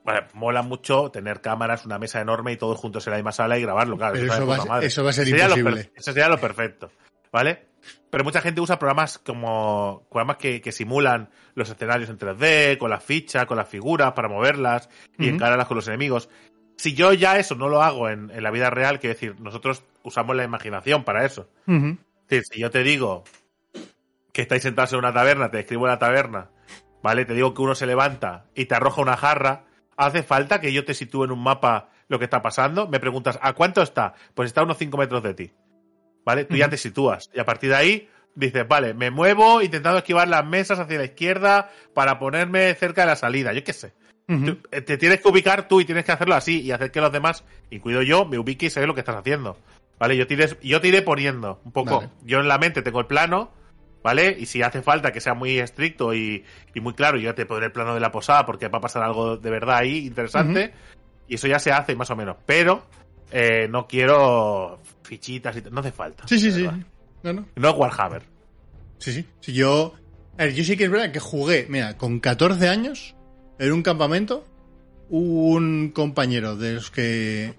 [0.05, 3.59] Vale, mola mucho tener cámaras, una mesa enorme y todos juntos en la misma sala
[3.59, 4.13] y grabarlo, claro.
[4.15, 4.87] Pero de eso va madre.
[4.87, 5.91] eso va a ser Sería imposible.
[5.97, 6.93] eso sería lo perfecto,
[7.33, 7.67] ¿vale?
[8.09, 12.91] Pero mucha gente usa programas como programas que, que simulan los escenarios en 3D, con
[12.91, 14.89] las fichas, con las figuras para moverlas
[15.19, 15.35] y Ujú.
[15.35, 16.29] encararlas con los enemigos.
[16.77, 19.83] Si yo ya eso no lo hago en, en la vida real, quiero decir, nosotros
[20.05, 21.49] usamos la imaginación para eso.
[21.67, 23.25] Decir, si yo te digo
[24.33, 26.51] que estáis sentados en una taberna, te describo la taberna,
[27.03, 27.25] ¿vale?
[27.25, 29.65] Te digo que uno se levanta y te arroja una jarra,
[29.97, 32.89] ¿hace falta que yo te sitúe en un mapa lo que está pasando?
[32.89, 34.15] Me preguntas, ¿a cuánto está?
[34.35, 35.53] Pues está a unos 5 metros de ti.
[36.25, 36.45] ¿vale?
[36.45, 37.31] Tú ya te sitúas.
[37.35, 41.05] Y a partir de ahí dices, vale, me muevo intentando esquivar las mesas hacia la
[41.05, 43.53] izquierda para ponerme cerca de la salida.
[43.53, 43.93] Yo qué sé.
[44.27, 47.03] Tú, eh, te tienes que ubicar tú y tienes que hacerlo así y hacer que
[47.03, 49.59] los demás, incluido yo, me ubique y sé lo que estás haciendo.
[50.03, 50.17] ¿Vale?
[50.17, 51.99] Yo te iré, yo te iré poniendo un poco.
[51.99, 52.11] Vale.
[52.25, 53.53] Yo en la mente tengo el plano,
[54.03, 54.37] ¿vale?
[54.37, 56.45] Y si hace falta que sea muy estricto y,
[56.75, 59.05] y muy claro, yo te pondré el plano de la posada porque va a pasar
[59.05, 60.75] algo de verdad ahí interesante.
[61.29, 62.37] Y eso ya se hace más o menos.
[62.45, 62.85] Pero
[63.31, 66.27] eh, no quiero fichitas y no hace falta.
[66.27, 66.69] Sí, sí, sí.
[67.23, 67.47] No, no.
[67.55, 68.23] No es Warhammer.
[68.99, 69.25] Sí, sí.
[69.39, 69.95] Sí, yo.
[70.37, 73.15] A ver, yo sí que es verdad que jugué, mira, con 14 años,
[73.61, 74.45] en un campamento,
[75.11, 77.55] un compañero de los que.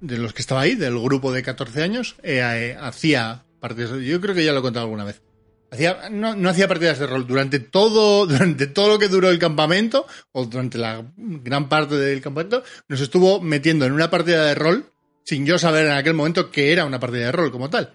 [0.00, 3.90] De los que estaba ahí, del grupo de 14 años, eh, eh, hacía partidas.
[4.02, 5.22] Yo creo que ya lo he contado alguna vez.
[5.70, 9.38] Hacía, no, no hacía partidas de rol durante todo, durante todo lo que duró el
[9.38, 14.54] campamento, o durante la gran parte del campamento, nos estuvo metiendo en una partida de
[14.54, 14.86] rol,
[15.24, 17.94] sin yo saber en aquel momento que era una partida de rol como tal.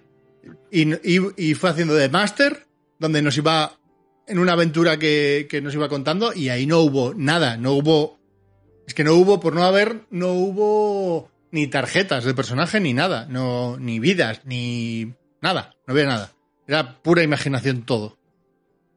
[0.72, 0.94] Y,
[1.40, 2.66] y- fue haciendo de máster,
[2.98, 3.78] donde nos iba
[4.26, 8.17] en una aventura que, que nos iba contando, y ahí no hubo nada, no hubo.
[8.88, 13.26] Es que no hubo, por no haber, no hubo ni tarjetas de personaje ni nada,
[13.28, 15.12] no, ni vidas, ni
[15.42, 16.32] nada, no había nada.
[16.66, 18.16] Era pura imaginación todo.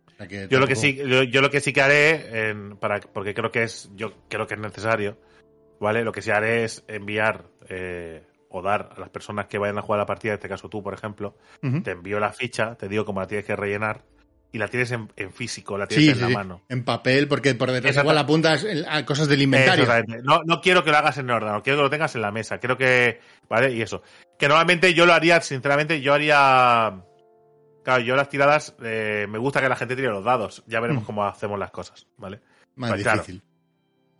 [0.08, 2.78] O sea que Yo lo que sí, yo, yo lo que sí que haré, en-
[2.78, 5.18] para, porque creo que es, yo creo que es necesario,
[5.82, 6.06] ¿vale?
[6.06, 9.82] Lo que sí haré es enviar eh, o dar a las personas que vayan a
[9.82, 11.36] jugar la partida, en este caso tú, por ejemplo,
[11.84, 14.04] te envío la ficha, te digo cómo la tienes que rellenar
[14.54, 16.62] y la tienes en, en físico, la tienes Sí, en sí, la sí, mano.
[16.68, 19.84] en papel, porque por detrás igual apuntas el- a cosas del inventario.
[19.84, 20.24] Exactamente.
[20.26, 22.60] No, no quiero que lo hagas en orden, quiero que lo tengas en la mesa.
[22.60, 23.72] Creo que, ¿vale?
[23.72, 24.04] Y eso.
[24.38, 27.02] Que normalmente yo lo haría, sinceramente, yo haría.
[27.84, 30.64] Claro, yo las tiradas, eh, me gusta que la gente tire los dados.
[30.68, 31.06] Ya veremos Mm.
[31.06, 32.42] cómo hacemos las cosas, ¿vale?
[32.76, 33.20] Más Pues claro.
[33.22, 33.42] difícil.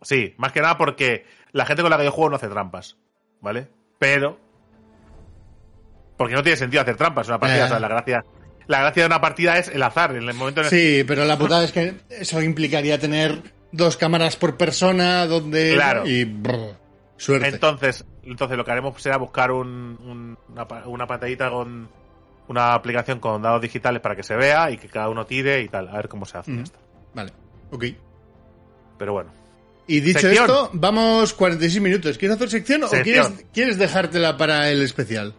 [0.00, 2.96] Sí, más que nada porque la gente con la que yo juego no hace trampas,
[3.40, 3.68] ¿vale?
[3.98, 4.40] Pero.
[6.16, 7.62] Porque no tiene sentido hacer trampas una partida.
[7.62, 7.64] Eh.
[7.64, 8.24] O sea, la gracia.
[8.66, 11.24] La gracia de una partida es el azar, en el momento en el Sí, pero
[11.24, 13.42] la putada es que eso implicaría tener
[13.72, 15.74] dos cámaras por persona, donde...
[15.74, 16.06] Claro.
[16.06, 16.24] Y...
[16.24, 16.76] brr,
[17.16, 17.48] suerte.
[17.48, 21.88] Entonces, entonces lo que haremos será buscar un, un- una, una pantallita con
[22.48, 25.68] una aplicación con dados digitales para que se vea y que cada uno tire y
[25.68, 25.88] tal.
[25.88, 26.78] A ver cómo se hace esto.
[27.14, 27.32] Vale,
[27.70, 27.84] ok.
[28.98, 29.30] Pero bueno.
[29.86, 30.44] Y dicho Sección.
[30.44, 32.16] esto, vamos 46 minutos.
[32.18, 33.04] ¿Quieres hacer sección, o Sección.
[33.32, 35.34] quieres, quieres dejártela para el especial?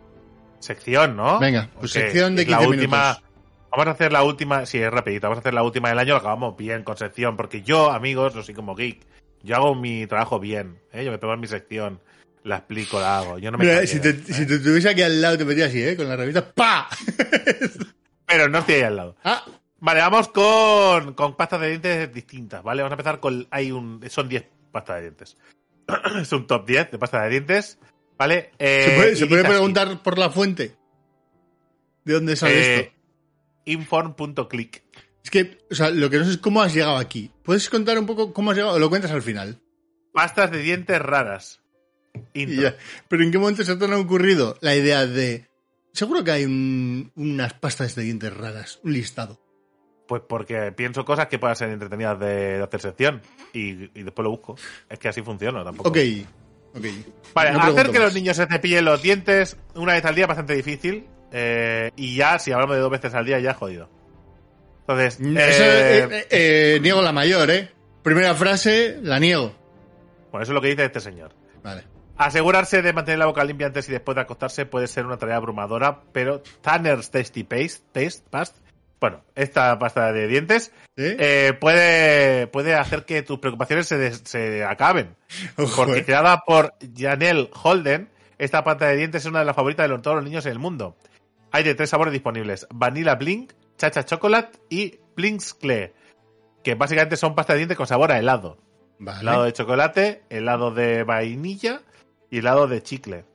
[0.64, 1.40] Sección, ¿no?
[1.40, 2.98] Venga, pues sección de es la 15 última.
[3.04, 3.24] minutos.
[3.72, 6.14] Vamos a hacer la última, sí, es rapidito, vamos a hacer la última del año,
[6.14, 9.02] lo acabamos bien con sección, porque yo, amigos, no soy como geek,
[9.42, 11.04] yo hago mi trabajo bien, ¿eh?
[11.04, 12.00] yo me pego en mi sección,
[12.44, 14.22] la explico, la hago, yo no me Mira, si, te, ¿eh?
[14.26, 15.96] si te tuviese aquí al lado, te metías así, ¿eh?
[15.98, 16.54] Con la revista.
[16.54, 16.88] ¡Pa!
[18.28, 19.16] Pero no estoy ahí al lado.
[19.24, 19.44] ah,
[19.80, 22.82] Vale, vamos con, con pastas de dientes distintas, ¿vale?
[22.84, 23.48] Vamos a empezar con.
[23.52, 24.02] Hay un.
[24.10, 25.38] Son 10 pastas de dientes.
[26.22, 27.80] es un top 10 de pastas de dientes,
[28.24, 28.52] ¿vale?
[28.58, 30.76] Eh, ¿Se puede, se puede preguntar por la fuente?
[32.06, 32.94] ¿De dónde sale eh, esto?
[33.66, 34.84] Inform.click.
[35.24, 37.32] Es que, o sea, lo que no sé es cómo has llegado aquí.
[37.44, 39.60] ¿Puedes contar un poco cómo has llegado o lo cuentas al final?
[40.14, 41.62] Pastas de dientes raras.
[42.34, 42.76] Ya.
[43.08, 45.48] Pero ¿en qué momento se te ha ocurrido la idea de...
[45.94, 49.40] Seguro que hay un- unas pastas de dientes raras, un listado.
[50.08, 53.22] Pues porque pienso cosas que puedan ser entretenidas de, de hacer sección.
[53.54, 54.58] Y, y después lo busco.
[54.90, 55.90] Es que así funciona tampoco.
[55.90, 55.98] Ok,
[57.34, 60.28] Vale, No hacer que los niños se cepillen los dientes una vez al día es
[60.28, 61.08] bastante difícil.
[61.32, 63.90] eh, y ya, si hablamos de dos veces al día, ya jodido.
[64.82, 66.28] Entonces, Eso, eh, eh, eh,
[66.76, 67.72] eh, niego la mayor, ¿eh?
[68.04, 69.54] Primera frase, la niego.
[70.32, 71.34] bueno, eso es lo que dice este señor.
[71.64, 71.84] Vale.
[72.18, 75.38] Asegurarse de mantener la boca limpia antes y después de acostarse puede ser una tarea
[75.38, 78.60] abrumadora, pero Tanner's Tasty Paste, Paste, Paste,
[79.04, 84.64] bueno, esta pasta de dientes eh, puede, puede hacer que tus preocupaciones se, des- se
[84.64, 85.18] acaben.
[85.58, 86.06] Ojo, Porque eh.
[86.06, 90.16] creada por Janelle Holden, esta pasta de dientes es una de las favoritas de todos
[90.16, 90.96] los niños en el mundo.
[91.52, 95.92] Hay de tres sabores disponibles: Vanilla Blink, Chacha Chocolate y Blinks Clee,
[96.64, 98.58] que básicamente son pasta de dientes con sabor a helado.
[99.00, 99.20] Vale.
[99.20, 101.82] Helado de chocolate, helado de vainilla
[102.30, 103.26] y helado de chicle.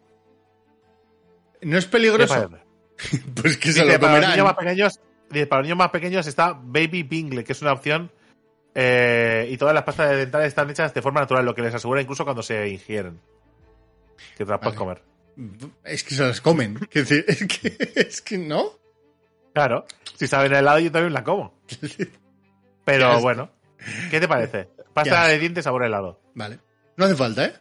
[1.61, 2.51] ¿No es ¿Qué peligroso?
[3.41, 4.31] Pues que se Dice, lo para los comerán.
[4.33, 5.01] niños más pequeños,
[5.31, 8.11] dice, para los niños más pequeños está Baby Bingle, que es una opción.
[8.75, 12.01] eh, y todas las pastas dentales están hechas de forma natural, lo que les asegura
[12.01, 13.21] incluso cuando se ingieren.
[14.37, 15.03] Que te las puedes comer.
[15.85, 16.79] Es que se las comen.
[16.93, 17.09] Es
[17.47, 18.73] que, es que no.
[19.55, 19.85] Claro.
[20.17, 21.55] Si saben el helado, yo también la como.
[22.85, 23.51] Pero bueno.
[24.11, 24.69] ¿Qué te parece?
[24.93, 26.21] Pasta de dientes sabor helado.
[26.35, 26.59] Vale.
[26.97, 27.53] No hace falta, ¿eh?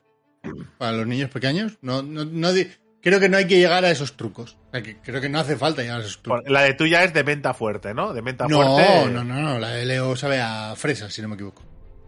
[0.77, 1.77] Para los niños pequeños.
[1.81, 2.71] No, no, no di-
[3.01, 4.57] creo que no hay que llegar a esos trucos.
[4.67, 6.43] O sea, que creo que no hace falta llegar a esos trucos.
[6.47, 8.13] La de tuya es de menta fuerte, ¿no?
[8.13, 9.11] De menta No, fuerte.
[9.11, 9.59] no, no, no.
[9.59, 11.63] La de Leo sabe a fresa, si no me equivoco.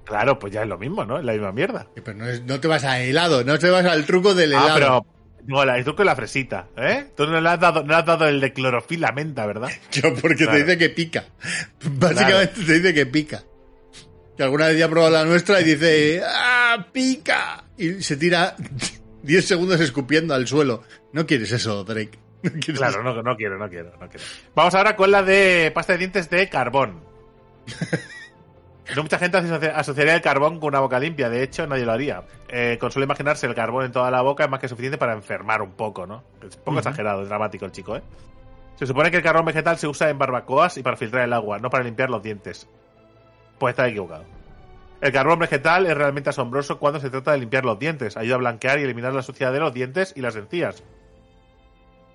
[0.06, 1.20] Claro, pues ya es lo mismo, ¿no?
[1.20, 1.88] Es la misma mierda.
[1.94, 4.70] Pero no, es- no te vas a helado, no te vas al truco del helado.
[4.70, 5.06] Ah, pero,
[5.48, 7.12] Mola, el truco es la fresita, ¿eh?
[7.16, 9.70] Tú no le has dado, no le has dado el de clorofila menta, ¿verdad?
[9.92, 10.54] Yo, porque Claro.
[10.54, 11.26] te dice que pica.
[11.84, 13.44] Básicamente te dice que pica.
[14.36, 17.64] Que alguna vez ya ha probado la nuestra y dice, ¡ah, pica!
[17.78, 18.56] Y se tira
[19.24, 20.84] 10 segundos escupiendo al suelo.
[21.14, 22.18] No quieres eso, Drake.
[22.42, 24.26] No quieres Claro, no, no quiero, no quiero, no quiero.
[24.56, 27.02] Vamos ahora con la de pasta de dientes de carbón.
[28.96, 31.92] No mucha gente asocia- asociaría el carbón con una boca limpia, de hecho nadie lo
[31.92, 32.24] haría.
[32.48, 35.14] Eh, con solo imaginarse el carbón en toda la boca es más que suficiente para
[35.14, 36.24] enfermar un poco, ¿no?
[36.42, 38.02] Es un poco exagerado, es dramático el chico, ¿eh?
[38.78, 41.60] Se supone que el carbón vegetal se usa en barbacoas y para filtrar el agua,
[41.60, 42.68] no para limpiar los dientes.
[43.60, 44.24] Puede estar equivocado.
[45.02, 48.18] El carbón vegetal es realmente asombroso cuando se trata de limpiar los dientes.
[48.18, 50.84] Ayuda a blanquear y eliminar la suciedad de los dientes y las encías.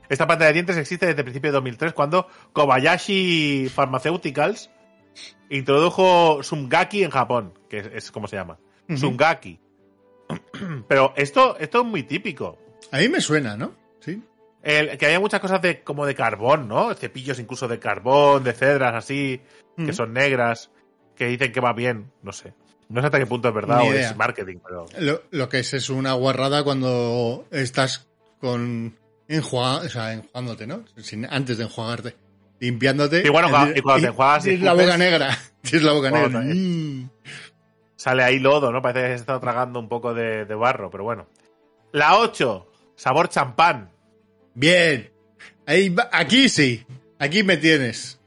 [0.08, 4.70] Esta pasta de dientes existe desde el principio de 2003 cuando Kobayashi Pharmaceuticals
[5.48, 8.58] introdujo Sungaki en Japón, que es, es como se llama.
[8.88, 8.98] Ujú.
[8.98, 9.58] Sungaki.
[10.88, 12.58] Pero esto, esto es muy típico.
[12.92, 13.72] A mí me suena, ¿no?
[14.00, 14.22] Sí.
[14.62, 16.92] El- que haya muchas cosas de como de carbón, ¿no?
[16.94, 19.40] Cepillos incluso de carbón, de cedras así,
[19.76, 20.70] que son negras,
[21.16, 22.54] que dicen que va bien, no sé.
[22.88, 24.10] No sé hasta qué punto es verdad Ni o idea.
[24.10, 24.86] es marketing, pero...
[24.98, 28.06] Lo, lo que es es una guarrada cuando estás
[28.40, 28.94] con
[29.28, 30.84] o sea, enjuagándote, ¿no?
[30.98, 32.14] Sin- antes de enjuagarte.
[32.60, 33.22] Limpiándote.
[33.22, 35.38] Sí, bueno, Es y cuando te enjuagas Tienes la boca negra.
[35.62, 36.40] Tienes la boca negra.
[36.40, 37.10] Mm.
[37.96, 38.82] Sale ahí lodo, ¿no?
[38.82, 41.26] Parece que se estado tragando un poco de, de barro, pero bueno.
[41.92, 43.90] La 8, sabor champán.
[44.54, 45.10] Bien.
[45.66, 46.86] Ahí aquí sí.
[47.18, 48.20] Aquí me tienes.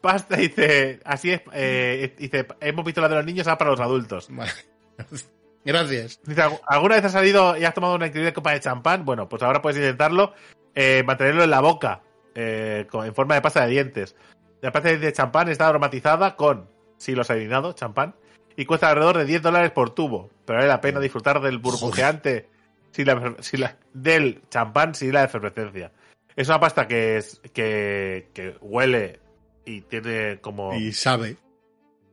[0.00, 3.80] Pasta dice, así es, eh, dice, hemos visto la de los niños, ahora para los
[3.80, 4.28] adultos.
[4.30, 4.50] Vale.
[5.64, 6.20] Gracias.
[6.24, 9.04] Dice, ¿alguna vez has salido y has tomado una increíble copa de champán?
[9.04, 10.32] Bueno, pues ahora puedes intentarlo,
[10.74, 12.02] eh, mantenerlo en la boca,
[12.34, 14.14] eh, en forma de pasta de dientes.
[14.60, 18.14] La pasta de champán está aromatizada con silos adivinado, champán,
[18.56, 20.30] y cuesta alrededor de 10 dólares por tubo.
[20.44, 22.48] Pero vale la pena disfrutar del burbujeante
[22.92, 25.90] sin la, sin la- del champán sin la efervescencia.
[26.36, 29.20] Es una pasta que, es, que, que huele
[29.66, 31.36] y tiene como Y sabe.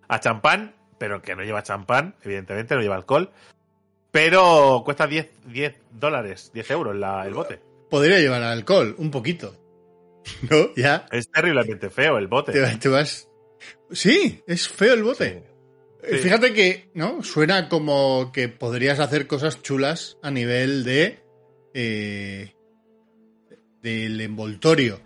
[0.09, 3.31] a champán, pero que no lleva champán, evidentemente, no lleva alcohol.
[4.11, 7.59] Pero cuesta 10, 10 dólares, 10 euros la- el bote.
[7.89, 9.55] Podría llevar alcohol, un poquito.
[10.49, 10.73] ¿No?
[10.75, 11.05] Ya.
[11.11, 12.51] Es terriblemente feo el bote.
[12.51, 13.27] Te, te vas.
[13.91, 15.43] Sí, es feo el bote.
[16.03, 16.09] Sí.
[16.15, 17.23] Eh, Fíjate que, ¿no?
[17.23, 21.19] Suena como que podrías hacer cosas chulas a nivel de.
[21.73, 22.53] eh,
[23.81, 24.99] del envoltorio.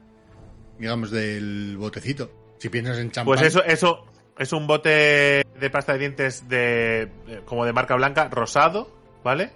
[0.80, 2.32] Digamos, del botecito.
[2.58, 3.36] Si piensas en champán.
[3.36, 4.06] Pues eso, eso
[4.38, 7.10] es un bote de pasta de dientes de
[7.46, 8.90] como de marca blanca, rosado,
[9.24, 9.52] ¿vale?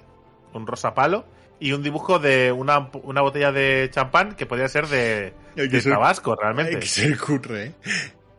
[0.54, 1.26] Un rosa palo.
[1.60, 5.94] Y un dibujo de una, una botella de champán que podría ser de, de ser-
[5.94, 6.80] Tabasco, Hay realmente.
[6.80, 7.74] que ser curre, ¿eh?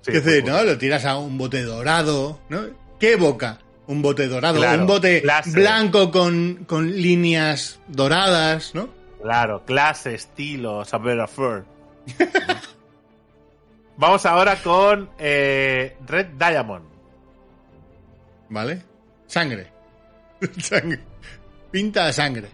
[0.01, 0.43] Sí, ¿Qué hace?
[0.43, 0.63] muy ¿no?
[0.65, 2.63] Lo tiras a un bote dorado, ¿no?
[2.99, 3.59] ¿Qué boca?
[3.87, 5.51] Un bote dorado, Claro, un bote clase.
[5.53, 8.89] blanco con, con líneas doradas, ¿no?
[9.23, 11.63] Claro, clase, estilo, saber hacer.
[13.97, 16.85] Vamos ahora con eh, Red Diamond.
[18.49, 18.83] ¿Vale?
[19.27, 19.71] Sangre.
[20.59, 21.01] sangre.
[21.71, 22.49] Pinta a sangre.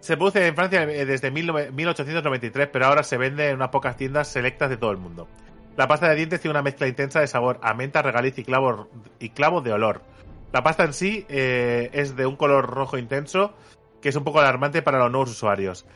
[0.00, 3.96] Se produce en Francia eh, desde 19- 1893, pero ahora se vende en unas pocas
[3.96, 5.28] tiendas selectas de todo el mundo.
[5.76, 8.88] La pasta de dientes tiene una mezcla intensa de sabor a menta, regaliz y clavo,
[9.18, 10.02] y clavo de olor.
[10.52, 13.54] La pasta en sí eh, es de un color rojo intenso,
[14.00, 15.86] que es un poco alarmante para los nuevos usuarios.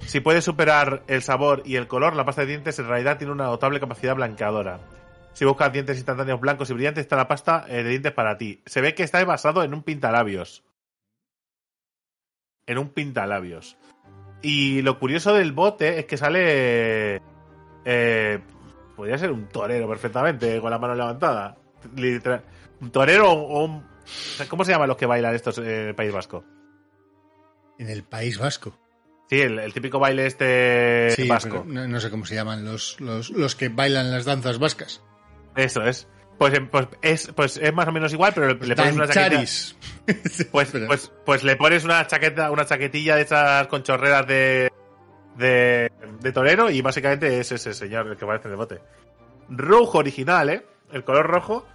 [0.00, 3.32] Si puede superar el sabor y el color, la pasta de dientes en realidad tiene
[3.32, 4.80] una notable capacidad blanqueadora.
[5.32, 8.62] Si buscas dientes instantáneos blancos y brillantes, está la pasta eh, de dientes para ti.
[8.64, 10.64] Se ve que está basado en un pintalabios.
[12.66, 13.76] En un pintalabios.
[14.40, 17.20] Y lo curioso del bote es que sale.
[17.84, 18.40] Eh,
[18.96, 21.56] podría ser un torero perfectamente, con la mano levantada.
[22.80, 23.84] Un torero o un.
[24.48, 26.44] ¿Cómo se llaman los que bailan estos en el País Vasco?
[27.78, 28.78] En el País Vasco.
[29.28, 31.64] Sí, el, el típico baile este sí, vasco.
[31.66, 35.02] no, no sé cómo se llaman los, los, los que bailan las danzas vascas.
[35.56, 36.06] Eso es.
[36.38, 39.42] Pues, eh, pues, es, pues es más o menos igual, pero le pones una chaqueta.
[40.52, 44.70] Pues, pues, pues le pones una chaqueta, una chaquetilla de esas con chorreras de,
[45.36, 48.80] de, de torero y básicamente es ese señor el que parece en el bote.
[49.48, 50.66] Rojo original, ¿eh?
[50.92, 51.66] El color rojo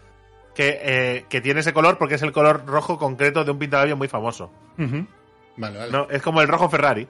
[0.55, 3.97] que, eh, que tiene ese color porque es el color rojo concreto de un pintalabio
[3.97, 4.51] muy famoso.
[4.77, 5.05] Ujú.
[5.57, 5.91] Vale, vale.
[5.91, 6.07] ¿no?
[6.09, 7.07] Es como el rojo Ferrari.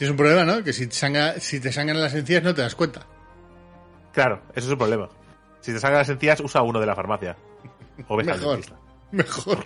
[0.00, 0.64] Tienes un problema, ¿no?
[0.64, 3.06] Que si te, sangra- si te sangran las encías no te das cuenta.
[4.14, 5.10] Claro, eso es un problema.
[5.60, 7.36] Si te sangran las encías, usa uno de la farmacia.
[8.08, 8.60] O ves al Mejor.
[9.12, 9.58] Mejor.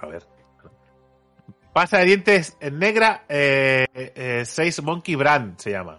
[0.00, 0.22] A ver.
[1.72, 5.98] Pasta de dientes en negra, eh, eh, 6 Monkey Brand se llama.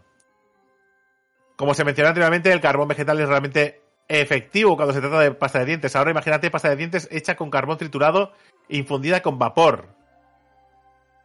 [1.58, 5.60] Como se mencionó anteriormente, el carbón vegetal es realmente efectivo cuando se trata de pasta
[5.60, 5.94] de dientes.
[5.98, 8.32] Ahora imagínate pasta de dientes hecha con carbón triturado
[8.70, 9.99] e infundida con vapor.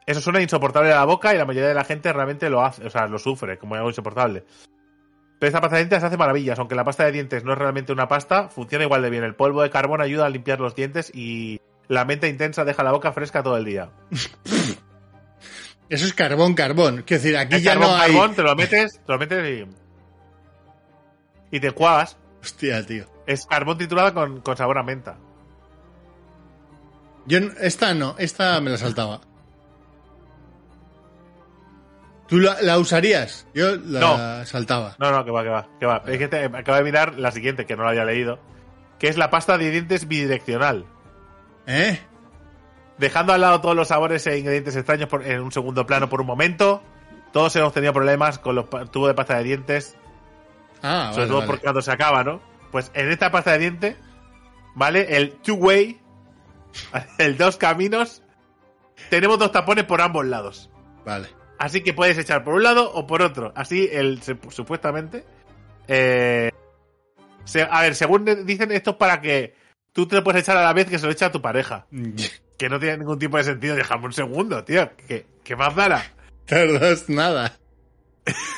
[0.06, 2.86] Eso suena insoportable a la boca y la mayoría de la gente realmente lo hace,
[2.86, 4.44] o sea, lo sufre como algo insoportable.
[5.38, 7.92] Pero esta pasta de dientes hace maravillas, aunque la pasta de dientes no es realmente
[7.92, 9.24] una pasta, funciona igual de bien.
[9.24, 12.92] El polvo de carbón ayuda a limpiar los dientes y la menta intensa deja la
[12.92, 13.90] boca fresca todo el día.
[15.88, 17.02] Eso es carbón, carbón.
[17.06, 18.12] Quiero decir, aquí ya carbón, no hay.
[18.12, 19.66] carbón, te lo metes, te lo metes
[21.50, 21.56] y.
[21.56, 22.16] Y te cuagas.
[22.42, 23.04] Hostia, tío.
[23.26, 25.18] Es carbón triturado con, con sabor a menta.
[27.26, 29.20] Yo esta no, esta me la saltaba.
[32.28, 33.46] ¿Tú la, la usarías?
[33.54, 34.44] Yo la No.
[34.46, 34.96] saltaba.
[34.98, 36.02] No, no, que va, que va, que va.
[36.06, 38.38] Es que te, acabo de mirar la siguiente, que no la había leído.
[38.98, 40.86] Que es la pasta de dientes bidireccional.
[41.66, 42.00] ¿Eh?
[42.98, 46.20] Dejando al lado todos los sabores e ingredientes extraños por- en un segundo plano por
[46.20, 46.82] un momento.
[47.32, 49.96] Todos hemos tenido problemas con los tubos de pasta de dientes.
[50.82, 51.46] Ah, sobre vale, todo vale.
[51.48, 52.40] porque cuando se acaba, ¿no?
[52.70, 53.96] Pues en esta pasta de diente,
[54.74, 55.16] ¿vale?
[55.16, 56.00] El two-way,
[57.18, 58.22] el dos caminos,
[59.10, 60.70] tenemos dos tapones por ambos lados.
[61.04, 61.28] Vale.
[61.58, 63.52] Así que puedes echar por un lado o por otro.
[63.56, 65.24] Así, el supuestamente.
[65.88, 66.50] eh,
[67.44, 69.54] se- a ver, según dicen, esto es para que
[69.92, 71.86] tú te lo puedes echar a la vez que se lo echa a tu pareja.
[72.56, 73.76] Que no tiene ningún tipo de sentido.
[73.76, 74.90] Déjame un segundo, tío.
[75.08, 76.04] ¿Qué, qué más dará?
[76.46, 77.58] Tardas nada.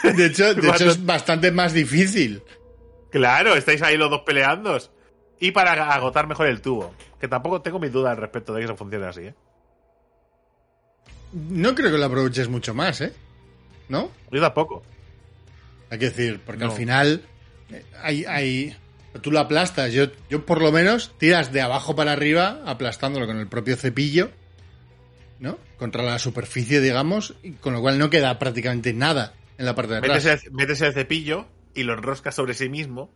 [0.04, 2.42] De hecho, de hecho es bastante más difícil.
[3.10, 4.78] Claro, estáis ahí los dos peleando.
[5.40, 6.94] Y para agotar mejor el tubo.
[7.20, 9.34] Que tampoco tengo mis dudas al respecto de que eso funcione así, ¿eh?
[11.36, 13.12] No creo que lo aproveches mucho más, ¿eh?
[13.88, 14.10] ¿No?
[14.30, 14.82] Yo tampoco.
[15.90, 16.70] Hay que decir, porque No.
[16.70, 17.22] al final
[17.70, 18.76] eh, hay, hay-
[19.22, 19.92] tú lo aplastas.
[19.92, 24.30] Yo, yo por lo menos tiras de abajo para arriba aplastándolo con el propio cepillo,
[25.38, 25.58] ¿no?
[25.78, 29.92] Contra la superficie, digamos, y con lo cual no queda prácticamente nada en la parte
[29.92, 30.24] de atrás.
[30.24, 33.10] Metes el, metes el cepillo y lo enroscas sobre sí mismo.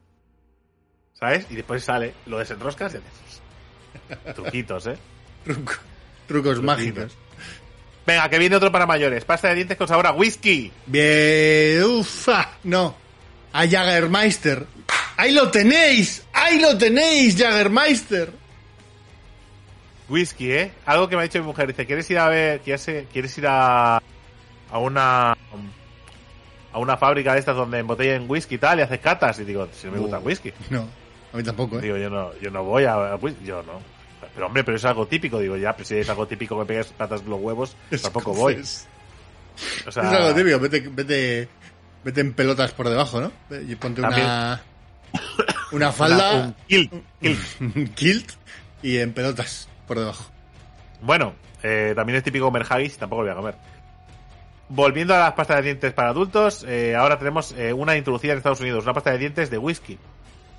[1.15, 1.47] ¿Sabes?
[1.51, 4.35] Y después sale, lo desenroscas y haces.
[4.35, 4.97] Truquitos, ¿eh?
[5.45, 5.79] Truco-
[6.27, 7.13] trucos mágicos.
[8.07, 9.25] Venga, que viene otro para mayores.
[9.25, 10.73] Pasta de dientes con sabor a whisky.
[10.87, 12.95] Bien, ufa, no.
[13.53, 14.67] A Jagermeister.
[15.17, 16.25] ¡Ahí lo tenéis!
[16.33, 18.33] ¡Ahí lo tenéis, Jagermeister!
[20.09, 20.73] Whisky, ¿eh?
[20.87, 21.69] Algo que me ha dicho mi mujer.
[21.69, 25.37] Dice, ¿quieres ir a ver, quieres, quieres ir a, a una
[26.73, 29.39] a una fábrica de estas donde embotellen whisky y tal y haces catas?
[29.41, 30.53] Y digo, si no me gusta el whisky.
[30.71, 30.89] No,
[31.33, 31.83] a mí tampoco, ¿eh?
[31.83, 33.45] Digo, yo no, yo no voy a, a whisky.
[33.45, 33.81] Yo no.
[34.35, 35.39] Pero hombre, pero es algo típico.
[35.39, 38.55] Digo, ya, pero si es algo típico que pegues patas los huevos, tampoco voy.
[38.55, 38.87] Es,
[39.87, 41.49] O sea, es algo típico, vete, vete,
[42.05, 43.33] vete en pelotas por debajo, ¿no?
[43.69, 44.27] Y ponte También.
[44.27, 44.63] una,
[45.73, 47.41] una una- falda, un kilt, kilt.
[47.61, 48.31] un kilt
[48.83, 50.31] y en pelotas por debajo.
[51.03, 53.55] Bueno, eh, también es típico comer haggis, tampoco lo voy a comer.
[54.69, 58.39] Volviendo a las pastas de dientes para adultos, eh, ahora tenemos eh, una introducida en
[58.39, 59.99] Estados Unidos, una pasta de dientes de whisky.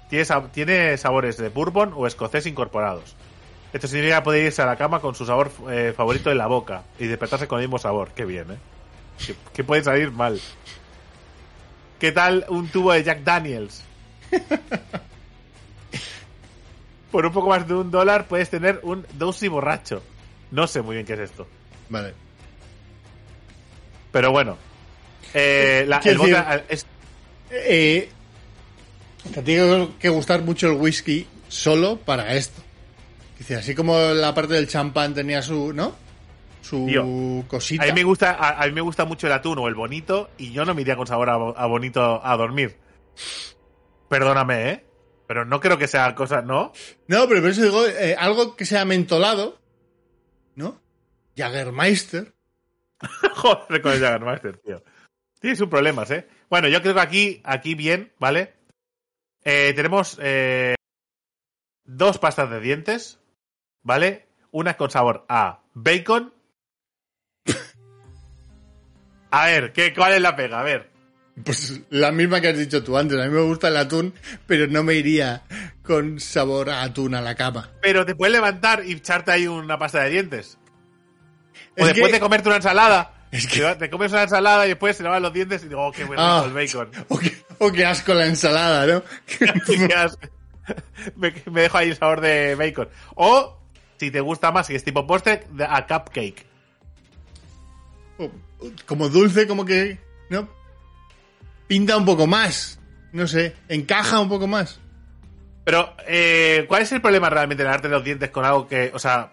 [0.10, 3.16] Tiene, tiene sabores de bourbon o escocés incorporados.
[3.74, 6.84] Esto significa poder irse a la cama con su sabor eh, favorito en la boca
[7.00, 8.12] y despertarse con el mismo sabor.
[8.16, 8.58] Qué bien, ¿eh?
[9.26, 10.40] Que, que puede salir mal.
[12.00, 13.84] ¿Qué tal un tubo de Jack Daniels?
[17.12, 20.02] Por un poco más de un dólar puedes tener un Dosey borracho.
[20.52, 21.48] No sé muy bien qué es esto.
[21.90, 22.14] Vale.
[24.12, 24.58] Pero bueno.
[25.34, 26.86] Eh, la- el decir- es,
[27.54, 28.10] Eh,
[29.34, 32.62] te tiene que gustar mucho el whisky solo para esto.
[33.42, 35.96] Dice, así como la parte del champán tenía su, ¿no?
[36.62, 37.04] Su Tío,
[37.48, 37.82] cosita.
[37.84, 40.30] a mí me gusta a, a mí me gusta mucho el atún o el bonito
[40.38, 42.78] y yo no me iría con sabor a, bo- a bonito a dormir.
[44.10, 44.86] Perdóname, ¿eh?
[45.28, 46.72] Pero no creo que sea cosa, ¿no?
[47.08, 49.60] No, pero por eso digo, eh, algo que sea mentolado,
[50.54, 50.80] ¿no?
[51.36, 52.36] Jagermeister.
[53.38, 54.84] Joder, con el Jagermeister, tío.
[55.40, 56.28] Tiene sus problemas, ¿eh?
[56.48, 58.54] Bueno, yo creo que aquí, aquí bien, ¿vale?
[59.44, 60.76] Eh, tenemos eh,
[61.86, 63.18] dos pastas de dientes,
[63.84, 64.28] ¿vale?
[64.52, 66.34] Una con sabor a bacon.
[69.32, 70.60] A ver, ¿qué, ¿cuál es la pega?
[70.60, 70.90] A ver.
[71.46, 73.18] Pues la misma que has dicho tú antes.
[73.18, 74.14] A mí me gusta el atún,
[74.46, 75.44] pero no me iría
[75.84, 77.70] con sabor a atún a la cama.
[77.82, 80.58] Pero te puedes levantar y echarte ahí una pasta de dientes.
[81.78, 83.28] O Es después que- de comerte una ensalada.
[83.32, 85.92] Es que- Te, comes una ensalada y después te lavas los dientes y digo, oh,
[85.94, 86.44] qué bueno Ah.
[86.46, 86.92] el bacon.
[87.08, 89.04] O que, o que asco la ensalada, ¿no?
[89.66, 90.20] Qué asco.
[91.16, 92.90] me, me dejo ahí el sabor de bacon.
[93.16, 93.58] O,
[94.02, 96.44] si te gusta más, si es tipo postre, de- a cupcake.
[98.88, 100.00] Como dulce, como que,
[100.32, 100.50] ¿no?
[101.68, 102.80] Pinta un poco más.
[103.14, 104.80] No sé, encaja un poco más.
[105.66, 108.98] Pero, eh, ¿cuál es el problema realmente de lavarte los dientes con algo que, o
[108.98, 109.32] sea,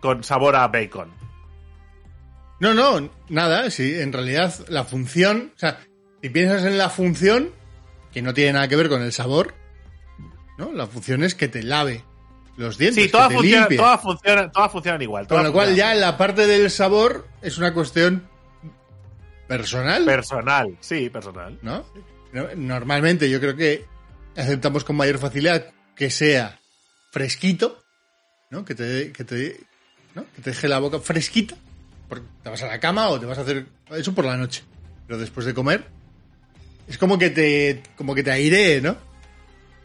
[0.00, 1.12] con sabor a bacon?
[2.58, 5.78] No, no, nada, sí, en realidad la función, o sea,
[6.20, 7.50] si piensas en la función,
[8.12, 9.54] que no tiene nada que ver con el sabor,
[10.58, 10.72] ¿no?
[10.72, 12.02] La función es que te lave
[12.56, 12.96] los dientes.
[13.04, 13.76] Sí, que todas te limpie.
[13.76, 15.26] todas, funcionan, todas funcionan igual.
[15.26, 15.90] Con lo cual funcionan.
[15.90, 18.28] ya en la parte del sabor es una cuestión
[19.48, 21.58] personal, Personal, sí, personal.
[21.62, 21.84] ¿no?
[22.32, 23.84] No- Normalmente yo creo que
[24.36, 26.58] aceptamos con mayor facilidad que sea
[27.12, 27.82] fresquito,
[28.50, 28.64] ¿no?
[28.64, 29.60] Que te, que te,
[30.14, 30.24] ¿no?
[30.34, 31.54] que te deje la boca fresquita,
[32.08, 34.62] porque te vas a la cama o te vas a hacer eso por la noche.
[35.06, 35.84] Pero después de comer
[36.88, 38.96] es como que te como que te airee, ¿no?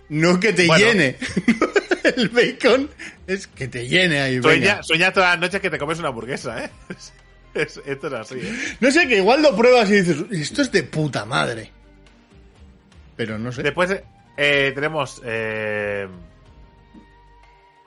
[0.10, 0.86] No que te Bueno.
[0.86, 1.18] llene.
[2.16, 2.90] El bacon
[3.28, 4.42] es que te llene ahí.
[4.42, 6.70] Sueña, sueña todas las noches que te comes una hamburguesa, ¿eh?
[7.54, 8.56] Es- esto es así, ¿eh?
[8.80, 11.72] No sé, que igual lo pruebas y dices, esto es de puta madre.
[13.16, 13.64] Pero no sé.
[13.64, 13.90] Después
[14.38, 15.20] eh, tenemos.
[15.26, 16.08] eh,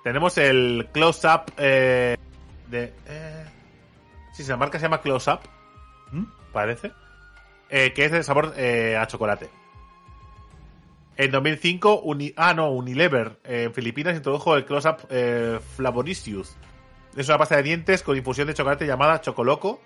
[0.05, 2.17] tenemos el close up eh,
[2.69, 2.93] de.
[3.07, 3.45] Eh,
[4.35, 5.41] sí, la marca se llama close up.
[6.11, 6.25] ¿Mm?
[6.53, 6.91] Parece.
[7.71, 9.49] eh, que es de sabor a chocolate.
[11.17, 16.57] En 2005, Uni- ah, no, Unilever eh, en Filipinas introdujo el Close Up eh, Flavoricious.
[17.17, 19.81] Es una pasta de dientes con infusión de chocolate llamada Chocoloco.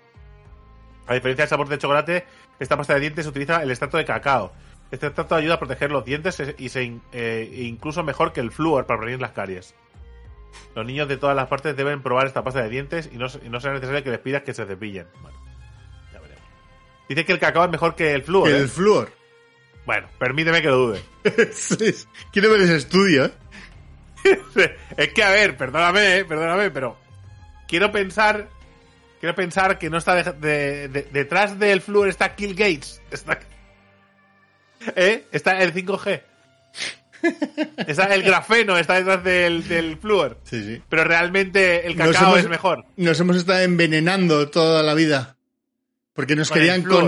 [1.05, 2.25] A diferencia del sabor de chocolate,
[2.59, 4.53] esta pasta de dientes utiliza el extracto de cacao.
[4.91, 8.51] Este extracto ayuda a proteger los dientes e- y se eh, incluso mejor que el
[8.51, 9.75] flúor para prevenir las caries.
[10.75, 13.49] Los niños de todas las partes deben probar esta pasta de dientes y no, y
[13.49, 15.07] no será necesario que les pidas que se cepillen.
[15.21, 15.37] Bueno,
[16.13, 16.41] ya veremos.
[17.09, 18.47] Dice que el cacao es mejor que el flúor.
[18.47, 18.59] Que ¿eh?
[18.59, 19.11] el flúor.
[19.87, 21.01] Bueno, permíteme que lo dude.
[22.31, 23.31] Quiero ver ese estudio, ¿eh?
[24.97, 26.97] es que, a ver, perdóname, eh, perdóname, pero
[27.69, 28.49] quiero pensar,
[29.21, 33.39] quiero pensar que no está de- de- de- detrás del flúor está Kill Gates, está,
[34.97, 35.23] ¿eh?
[35.31, 36.21] está el 5G,
[37.87, 40.81] está el grafeno, está detrás del, del flúor, Sí, sí.
[40.89, 42.83] pero realmente el cacao hemos- es mejor.
[42.97, 45.37] Nos hemos estado envenenando toda la vida.
[46.13, 46.99] Porque nos Con querían flúor.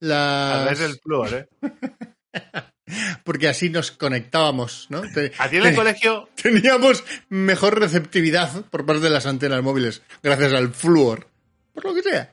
[0.00, 0.62] Controlar A las...
[0.62, 1.48] través del flúor, ¿eh?
[3.24, 5.02] Porque así nos conectábamos, ¿no?
[5.12, 10.02] Te- A ti en el colegio, Teníamos mejor receptividad por parte de las antenas móviles,
[10.22, 11.26] gracias al flúor.
[11.74, 12.32] Por lo que sea.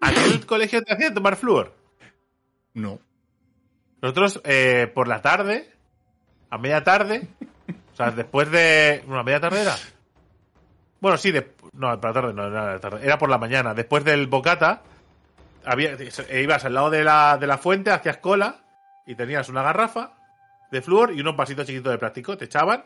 [0.00, 1.74] a ti en el colegio te hacían tomar flúor.
[2.74, 2.98] No.
[4.00, 5.70] Nosotros, eh, por la tarde,
[6.50, 7.28] a media tarde,
[7.92, 9.02] o sea, después de.
[9.06, 9.76] Bueno, a media tarde era.
[11.00, 13.74] Bueno, sí, de, no, por la tarde no era la tarde, era por la mañana.
[13.74, 14.82] Después del bocata,
[15.64, 15.92] había,
[16.28, 18.64] eh, ibas al lado de la, de la fuente, hacías cola
[19.06, 20.12] y tenías una garrafa
[20.70, 22.36] de flúor y unos vasitos chiquitos de plástico.
[22.38, 22.84] Te echaban,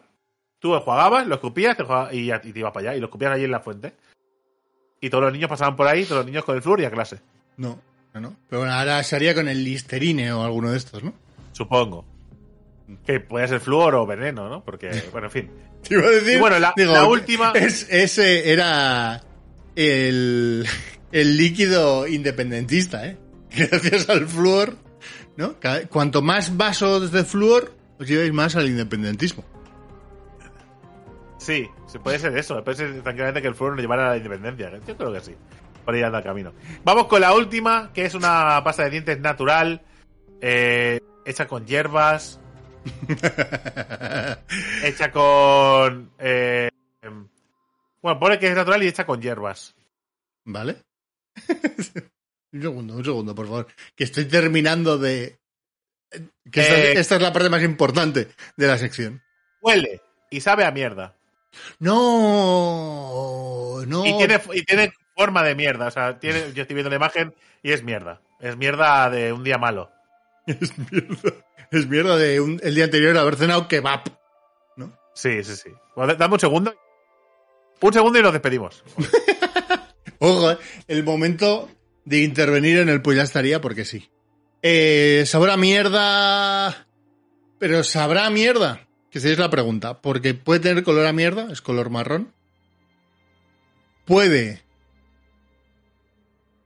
[0.59, 3.45] tú jugabas, lo escupías te jugabas- y, te ibas para allá y lo escupías allí
[3.45, 3.95] en la fuente.
[5.01, 6.91] Y todos los niños pasaban por ahí, todos los niños con el flúor y a
[6.91, 7.21] clase,
[7.57, 7.79] No,
[8.15, 8.37] no, no.
[8.49, 11.13] Pero bueno, ahora se haría con el listerine o alguno de estos, ¿no?
[11.53, 12.05] supongo.
[13.05, 14.63] Que puede ser flúor o veneno, ¿no?
[14.65, 15.51] Porque, bueno, en fin.
[15.87, 16.37] Te iba a decir.
[16.37, 19.23] Y bueno, la- la última- es- ese era
[19.75, 20.67] el,
[21.13, 23.19] el líquido independentista, ¿eh?
[23.57, 24.77] Gracias al flúor,
[25.37, 25.57] ¿no?
[25.91, 29.45] Cuanto más vasos de flúor, os lleváis más al independentismo.
[31.39, 32.63] Sí, sí, puede ser eso.
[32.65, 34.71] Puede ser tranquilamente que el flúor nos llevara a la independencia.
[34.87, 35.35] Yo creo que sí.
[35.85, 36.53] Por ahí anda el camino.
[36.85, 39.83] Vamos con la última, que es una pasta de dientes natural,
[40.41, 42.41] eh, hecha con hierbas,
[44.83, 46.11] hecha con...
[46.19, 46.69] eh,
[47.03, 47.29] em,
[48.03, 49.77] bueno, pone que es natural y hecha con hierbas.
[50.45, 50.83] ¿Vale?
[52.53, 53.67] un segundo, un segundo, por favor.
[53.95, 55.39] Que estoy terminando de...
[56.51, 59.23] Que Eh, esta es la parte más importante de la sección.
[59.61, 61.17] Huele y sabe a mierda.
[61.79, 64.07] No, no.
[64.07, 65.87] Y, tiene, y tiene forma de mierda.
[65.87, 68.21] O sea, tiene, yo estoy viendo la imagen y es mierda.
[68.41, 69.91] Es mierda de un día malo.
[70.47, 71.33] Es mierda.
[71.73, 74.03] Es mierda de un- el día anterior haber cenado kebab.
[75.15, 75.71] Sí, sí, sí.
[75.97, 76.75] Bueno, dame un segundo.
[77.81, 78.85] Un segundo y nos despedimos.
[80.27, 80.59] Eh,
[80.89, 81.69] el momento
[82.05, 84.11] de intervenir en el pues ya estaría porque sí.
[84.63, 86.87] Eh, ¿Sabrá mierda?
[87.59, 88.87] Pero ¿sabrá mierda?
[89.11, 90.01] Que esa es la pregunta.
[90.01, 92.33] Porque puede tener color a mierda, es color marrón.
[94.05, 94.63] Puede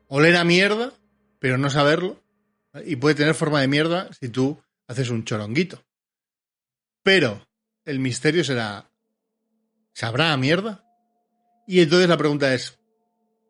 [0.09, 0.93] oler a mierda,
[1.39, 2.23] pero no saberlo.
[2.85, 5.85] Y puede tener forma de mierda si tú haces un choronguito.
[7.03, 7.47] Pero
[7.85, 8.91] el misterio será,
[9.93, 10.85] ¿sabrá a mierda?
[11.67, 12.80] Y entonces la pregunta es,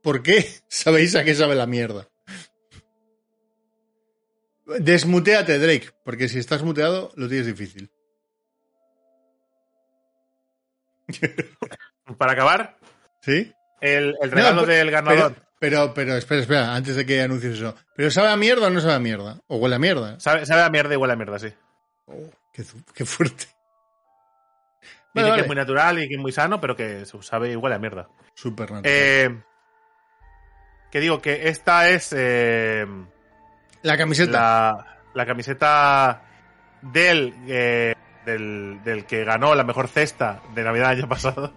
[0.03, 2.09] ¿por qué sabéis a qué sabe la mierda?
[4.79, 7.91] Desmuteate, Drake, porque si estás muteado lo tienes difícil.
[12.19, 12.79] Para acabar,
[13.23, 13.53] ¿Sí?
[13.81, 15.35] el, el regalo No, pero- del ganador.
[15.59, 17.75] Pero, pero, pero, espera, espera, antes de que anuncies eso.
[17.97, 19.41] ¿Pero sabe a mierda o no sabe a mierda?
[19.47, 20.19] ¿O huele a mierda?
[20.21, 21.53] Sabe, sabe a mierda y huele a mierda, sí.
[22.07, 22.31] Oh,
[22.95, 23.45] qué, fuerte.
[25.13, 25.43] Dice Vale, que vale.
[25.43, 28.09] es muy natural y que es muy sano, pero que sabe igual a mierda.
[28.35, 28.83] Súper natural.
[28.95, 29.43] Eh,
[30.91, 32.87] que digo que esta es eh,
[33.83, 34.31] la camiseta.
[34.33, 36.23] la, la camiseta
[36.83, 41.53] del eh, del, del que ganó la mejor cesta de Navidad el año pasado.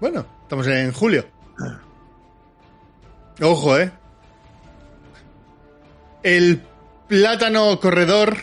[0.00, 1.26] Bueno, estamos en julio.
[3.42, 3.90] Ojo, ¿eh?
[6.22, 6.62] El
[7.08, 8.36] plátano corredor.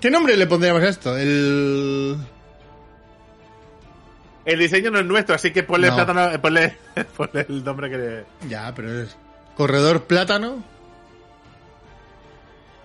[0.00, 1.16] ¿Qué nombre le pondríamos a esto?
[1.16, 2.16] El.
[4.44, 5.94] El diseño no es nuestro, así que ponle, No.
[5.94, 6.76] plátano, eh, ponle,
[7.16, 8.24] ponle el nombre que le...
[8.48, 9.16] Ya, pero es.
[9.56, 10.62] Corredor plátano,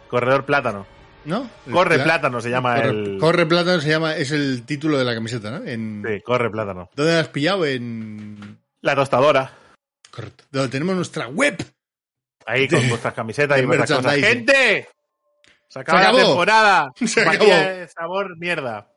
[0.10, 0.86] Corredor plátano.
[1.26, 1.50] ¿no?
[1.72, 3.18] Corre plátano se llama corre, el...
[3.20, 4.16] Corre plátano se llama.
[4.16, 5.66] Es el título de la camiseta, ¿no?
[5.66, 6.90] En, Sí, corre plátano.
[6.96, 7.66] ¿Dónde la has pillado?
[7.66, 8.58] En.
[8.82, 9.52] La tostadora.
[10.10, 10.46] Correcto.
[10.52, 11.58] Donde tenemos nuestra web.
[12.46, 14.16] Ahí con vuestras camisetas y de vuestras cosas.
[14.16, 14.88] ¡Gente!
[15.68, 16.26] Se acaba Se la acabó.
[16.28, 16.92] temporada.
[17.06, 17.46] Se acabó.
[17.46, 18.88] de sabor mierda.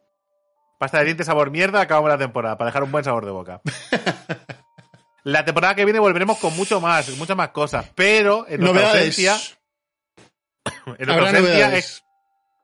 [0.81, 3.61] Pasta de dientes sabor mierda, acabamos la temporada para dejar un buen sabor de boca.
[5.23, 9.37] La temporada que viene volveremos con mucho más, muchas más cosas, pero en nuestra ausencia,
[10.87, 11.85] en nuestra Habrá ausencia novedades.
[11.85, 12.05] es-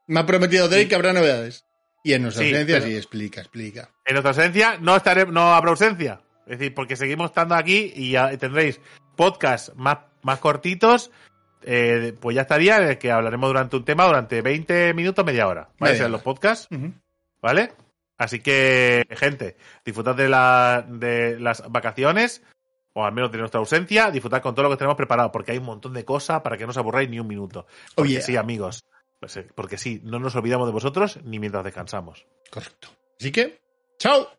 [0.07, 1.65] Me ha prometido Drake que habrá novedades.
[2.03, 3.89] Y en nuestra Sí, ausencia pero- sí, explica, explica.
[4.05, 6.21] en nuestra ausencia no estaré, no habrá ausencia.
[6.47, 8.81] Es decir, porque seguimos estando aquí y ya tendréis
[9.15, 11.11] podcasts más, más cortitos.
[11.69, 15.47] eh, pues ya estaría, en el que hablaremos durante un tema durante 20 minutos, media
[15.47, 15.69] hora.
[15.77, 15.95] ¿Vale?
[15.97, 16.67] Serán los podcasts.
[17.41, 17.73] ¿Vale?
[18.17, 22.43] Así que, gente, disfrutad de, la, de las vacaciones,
[22.93, 25.59] o al menos de nuestra ausencia, disfrutad con todo lo que tenemos preparado, porque hay
[25.59, 27.67] un montón de cosas para que no os aburráis ni un minuto.
[27.95, 28.21] Porque Oye.
[28.21, 28.83] sí, amigos.
[29.19, 32.25] Pues, eh, porque sí, no nos olvidamos de vosotros ni mientras descansamos.
[32.49, 32.89] Correcto.
[33.19, 33.59] Así que,
[33.97, 34.36] chao.